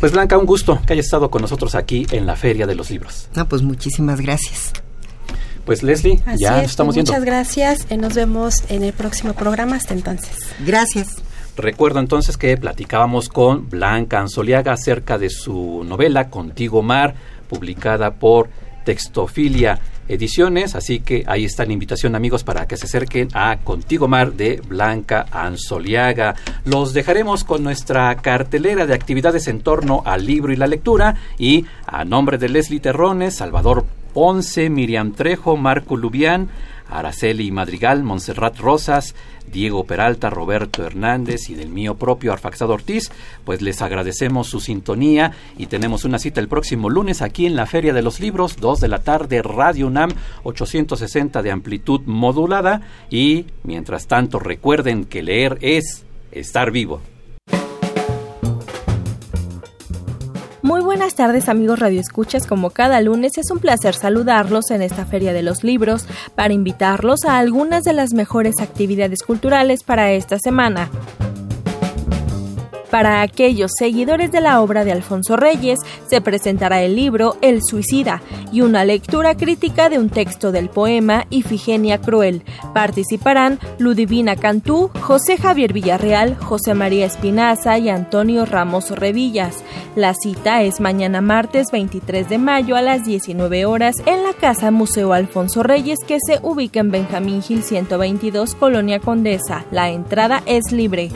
Pues 0.00 0.12
Blanca, 0.12 0.36
un 0.36 0.46
gusto 0.46 0.80
que 0.84 0.94
haya 0.94 1.00
estado 1.00 1.30
con 1.30 1.42
nosotros 1.42 1.74
aquí 1.74 2.06
en 2.10 2.26
la 2.26 2.34
Feria 2.34 2.66
de 2.66 2.74
los 2.74 2.90
Libros. 2.90 3.28
No, 3.34 3.48
pues 3.48 3.62
muchísimas 3.62 4.20
gracias. 4.20 4.72
Pues 5.64 5.82
Leslie, 5.82 6.20
ya 6.38 6.56
nos 6.56 6.64
estamos 6.64 6.94
pues 6.94 7.04
viendo. 7.04 7.12
Muchas 7.12 7.24
gracias. 7.24 7.86
y 7.90 7.96
Nos 7.96 8.14
vemos 8.14 8.64
en 8.68 8.82
el 8.82 8.92
próximo 8.92 9.34
programa. 9.34 9.76
Hasta 9.76 9.94
entonces. 9.94 10.36
Gracias. 10.64 11.22
Recuerdo 11.56 12.00
entonces 12.00 12.36
que 12.36 12.56
platicábamos 12.56 13.28
con 13.28 13.68
Blanca 13.68 14.20
Ansoliaga 14.20 14.72
acerca 14.72 15.18
de 15.18 15.28
su 15.28 15.84
novela 15.84 16.30
Contigo 16.30 16.82
Mar, 16.82 17.14
publicada 17.48 18.14
por 18.14 18.48
Textofilia 18.84 19.78
Ediciones, 20.08 20.74
así 20.74 21.00
que 21.00 21.24
ahí 21.26 21.44
está 21.44 21.64
la 21.64 21.72
invitación 21.72 22.14
amigos 22.14 22.42
para 22.42 22.66
que 22.66 22.76
se 22.76 22.86
acerquen 22.86 23.28
a 23.34 23.58
Contigo 23.62 24.08
Mar 24.08 24.32
de 24.32 24.60
Blanca 24.66 25.26
Ansoliaga. 25.30 26.34
Los 26.64 26.92
dejaremos 26.92 27.44
con 27.44 27.62
nuestra 27.62 28.14
cartelera 28.16 28.86
de 28.86 28.94
actividades 28.94 29.46
en 29.46 29.60
torno 29.60 30.02
al 30.04 30.26
libro 30.26 30.52
y 30.52 30.56
la 30.56 30.66
lectura 30.66 31.16
y 31.38 31.66
a 31.86 32.04
nombre 32.04 32.38
de 32.38 32.48
Leslie 32.48 32.80
Terrones, 32.80 33.36
Salvador 33.36 33.84
Ponce, 34.12 34.70
Miriam 34.70 35.12
Trejo, 35.12 35.56
Marco 35.56 35.96
Lubián, 35.96 36.48
Araceli 36.88 37.50
Madrigal, 37.50 38.02
Montserrat 38.02 38.58
Rosas, 38.58 39.14
Diego 39.50 39.84
Peralta, 39.84 40.30
Roberto 40.30 40.84
Hernández 40.84 41.48
y 41.50 41.54
del 41.54 41.68
mío 41.68 41.96
propio 41.96 42.32
Arfaxado 42.32 42.74
Ortiz, 42.74 43.10
pues 43.44 43.62
les 43.62 43.82
agradecemos 43.82 44.48
su 44.48 44.60
sintonía 44.60 45.32
y 45.58 45.66
tenemos 45.66 46.04
una 46.04 46.18
cita 46.18 46.40
el 46.40 46.48
próximo 46.48 46.90
lunes 46.90 47.22
aquí 47.22 47.46
en 47.46 47.56
la 47.56 47.66
Feria 47.66 47.92
de 47.92 48.02
los 48.02 48.20
Libros, 48.20 48.56
2 48.58 48.80
de 48.80 48.88
la 48.88 49.02
tarde, 49.02 49.42
Radio 49.42 49.86
UNAM 49.86 50.10
860 50.44 51.42
de 51.42 51.50
amplitud 51.50 52.00
modulada 52.06 52.82
y 53.10 53.46
mientras 53.62 54.06
tanto 54.06 54.38
recuerden 54.38 55.04
que 55.04 55.22
leer 55.22 55.58
es 55.60 56.04
estar 56.30 56.70
vivo. 56.70 57.00
Muy 60.62 60.80
buenas 60.80 61.16
tardes 61.16 61.48
amigos 61.48 61.80
radioescuchas, 61.80 62.46
como 62.46 62.70
cada 62.70 63.00
lunes 63.00 63.36
es 63.36 63.50
un 63.50 63.58
placer 63.58 63.96
saludarlos 63.96 64.70
en 64.70 64.80
esta 64.80 65.04
Feria 65.04 65.32
de 65.32 65.42
los 65.42 65.64
Libros 65.64 66.06
para 66.36 66.54
invitarlos 66.54 67.24
a 67.24 67.38
algunas 67.38 67.82
de 67.82 67.92
las 67.92 68.14
mejores 68.14 68.60
actividades 68.60 69.24
culturales 69.24 69.82
para 69.82 70.12
esta 70.12 70.38
semana. 70.38 70.88
Para 72.92 73.22
aquellos 73.22 73.70
seguidores 73.78 74.30
de 74.32 74.42
la 74.42 74.60
obra 74.60 74.84
de 74.84 74.92
Alfonso 74.92 75.34
Reyes, 75.34 75.78
se 76.06 76.20
presentará 76.20 76.82
el 76.82 76.94
libro 76.94 77.38
El 77.40 77.62
Suicida 77.62 78.20
y 78.52 78.60
una 78.60 78.84
lectura 78.84 79.34
crítica 79.34 79.88
de 79.88 79.98
un 79.98 80.10
texto 80.10 80.52
del 80.52 80.68
poema 80.68 81.24
Ifigenia 81.30 82.02
Cruel. 82.02 82.42
Participarán 82.74 83.58
Ludivina 83.78 84.36
Cantú, 84.36 84.90
José 85.00 85.38
Javier 85.38 85.72
Villarreal, 85.72 86.36
José 86.36 86.74
María 86.74 87.06
Espinaza 87.06 87.78
y 87.78 87.88
Antonio 87.88 88.44
Ramos 88.44 88.90
Revillas. 88.90 89.64
La 89.96 90.12
cita 90.12 90.60
es 90.60 90.78
mañana 90.78 91.22
martes 91.22 91.70
23 91.72 92.28
de 92.28 92.36
mayo 92.36 92.76
a 92.76 92.82
las 92.82 93.06
19 93.06 93.64
horas 93.64 93.96
en 94.04 94.22
la 94.22 94.34
Casa 94.34 94.70
Museo 94.70 95.14
Alfonso 95.14 95.62
Reyes 95.62 96.00
que 96.06 96.18
se 96.20 96.40
ubica 96.42 96.80
en 96.80 96.90
Benjamín 96.90 97.40
Gil 97.40 97.62
122, 97.62 98.54
Colonia 98.54 99.00
Condesa. 99.00 99.64
La 99.70 99.88
entrada 99.88 100.42
es 100.44 100.72
libre. 100.72 101.08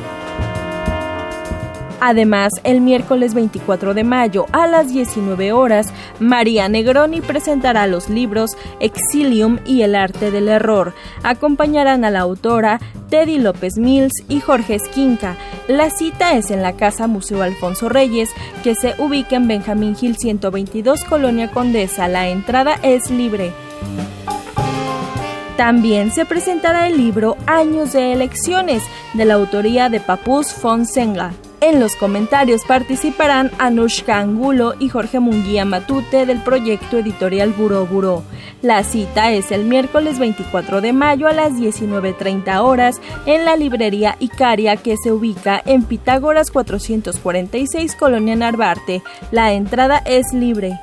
Además, 2.00 2.52
el 2.64 2.80
miércoles 2.80 3.32
24 3.34 3.94
de 3.94 4.04
mayo 4.04 4.46
a 4.52 4.66
las 4.66 4.92
19 4.92 5.52
horas, 5.52 5.92
María 6.20 6.68
Negroni 6.68 7.20
presentará 7.20 7.86
los 7.86 8.08
libros 8.08 8.56
Exilium 8.80 9.58
y 9.64 9.82
el 9.82 9.94
arte 9.94 10.30
del 10.30 10.48
error. 10.48 10.92
Acompañarán 11.22 12.04
a 12.04 12.10
la 12.10 12.20
autora 12.20 12.80
Teddy 13.08 13.38
López 13.38 13.78
Mills 13.78 14.12
y 14.28 14.40
Jorge 14.40 14.74
Esquinca. 14.74 15.36
La 15.68 15.90
cita 15.90 16.34
es 16.34 16.50
en 16.50 16.62
la 16.62 16.76
Casa 16.76 17.06
Museo 17.06 17.42
Alfonso 17.42 17.88
Reyes, 17.88 18.30
que 18.62 18.74
se 18.74 18.94
ubica 18.98 19.36
en 19.36 19.48
Benjamín 19.48 19.96
Gil 19.96 20.16
122, 20.16 21.04
Colonia 21.04 21.50
Condesa. 21.50 22.08
La 22.08 22.28
entrada 22.28 22.76
es 22.82 23.10
libre. 23.10 23.52
También 25.56 26.12
se 26.12 26.26
presentará 26.26 26.86
el 26.86 26.98
libro 26.98 27.38
Años 27.46 27.94
de 27.94 28.12
Elecciones, 28.12 28.82
de 29.14 29.24
la 29.24 29.34
autoría 29.34 29.88
de 29.88 30.00
Papus 30.00 30.52
Fonsenga. 30.52 31.32
En 31.62 31.80
los 31.80 31.96
comentarios 31.96 32.64
participarán 32.66 33.50
Anushka 33.58 34.18
Angulo 34.18 34.74
y 34.78 34.90
Jorge 34.90 35.20
Munguía 35.20 35.64
Matute 35.64 36.26
del 36.26 36.42
proyecto 36.42 36.98
editorial 36.98 37.52
Buró 37.52 37.86
Buró. 37.86 38.24
La 38.60 38.84
cita 38.84 39.32
es 39.32 39.50
el 39.50 39.64
miércoles 39.64 40.18
24 40.18 40.82
de 40.82 40.92
mayo 40.92 41.28
a 41.28 41.32
las 41.32 41.54
19.30 41.54 42.60
horas 42.60 43.00
en 43.24 43.46
la 43.46 43.56
librería 43.56 44.16
Icaria 44.20 44.76
que 44.76 44.96
se 44.98 45.12
ubica 45.12 45.62
en 45.64 45.84
Pitágoras 45.84 46.50
446 46.50 47.96
Colonia 47.96 48.36
Narvarte. 48.36 49.02
La 49.30 49.54
entrada 49.54 50.02
es 50.04 50.34
libre. 50.34 50.78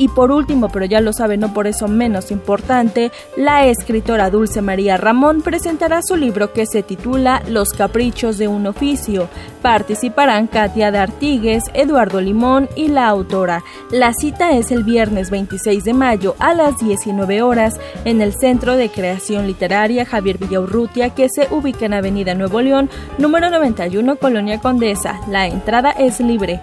Y 0.00 0.08
por 0.08 0.32
último, 0.32 0.70
pero 0.70 0.86
ya 0.86 1.02
lo 1.02 1.12
sabe, 1.12 1.36
no 1.36 1.52
por 1.52 1.66
eso 1.66 1.86
menos 1.86 2.30
importante, 2.30 3.12
la 3.36 3.66
escritora 3.66 4.30
Dulce 4.30 4.62
María 4.62 4.96
Ramón 4.96 5.42
presentará 5.42 6.00
su 6.00 6.16
libro 6.16 6.54
que 6.54 6.64
se 6.64 6.82
titula 6.82 7.42
Los 7.46 7.74
caprichos 7.74 8.38
de 8.38 8.48
un 8.48 8.66
oficio. 8.66 9.28
Participarán 9.60 10.46
Katia 10.46 10.90
de 10.90 10.96
Artigues, 10.96 11.64
Eduardo 11.74 12.22
Limón 12.22 12.66
y 12.76 12.88
la 12.88 13.08
autora. 13.08 13.62
La 13.90 14.14
cita 14.14 14.52
es 14.52 14.70
el 14.70 14.84
viernes 14.84 15.28
26 15.28 15.84
de 15.84 15.92
mayo 15.92 16.34
a 16.38 16.54
las 16.54 16.78
19 16.78 17.42
horas 17.42 17.78
en 18.06 18.22
el 18.22 18.32
Centro 18.32 18.78
de 18.78 18.88
Creación 18.88 19.46
Literaria 19.46 20.06
Javier 20.06 20.38
Villaurrutia 20.38 21.10
que 21.10 21.28
se 21.28 21.46
ubica 21.50 21.84
en 21.84 21.92
Avenida 21.92 22.34
Nuevo 22.34 22.62
León, 22.62 22.88
número 23.18 23.50
91, 23.50 24.16
Colonia 24.16 24.60
Condesa. 24.60 25.20
La 25.28 25.46
entrada 25.46 25.90
es 25.90 26.20
libre. 26.20 26.62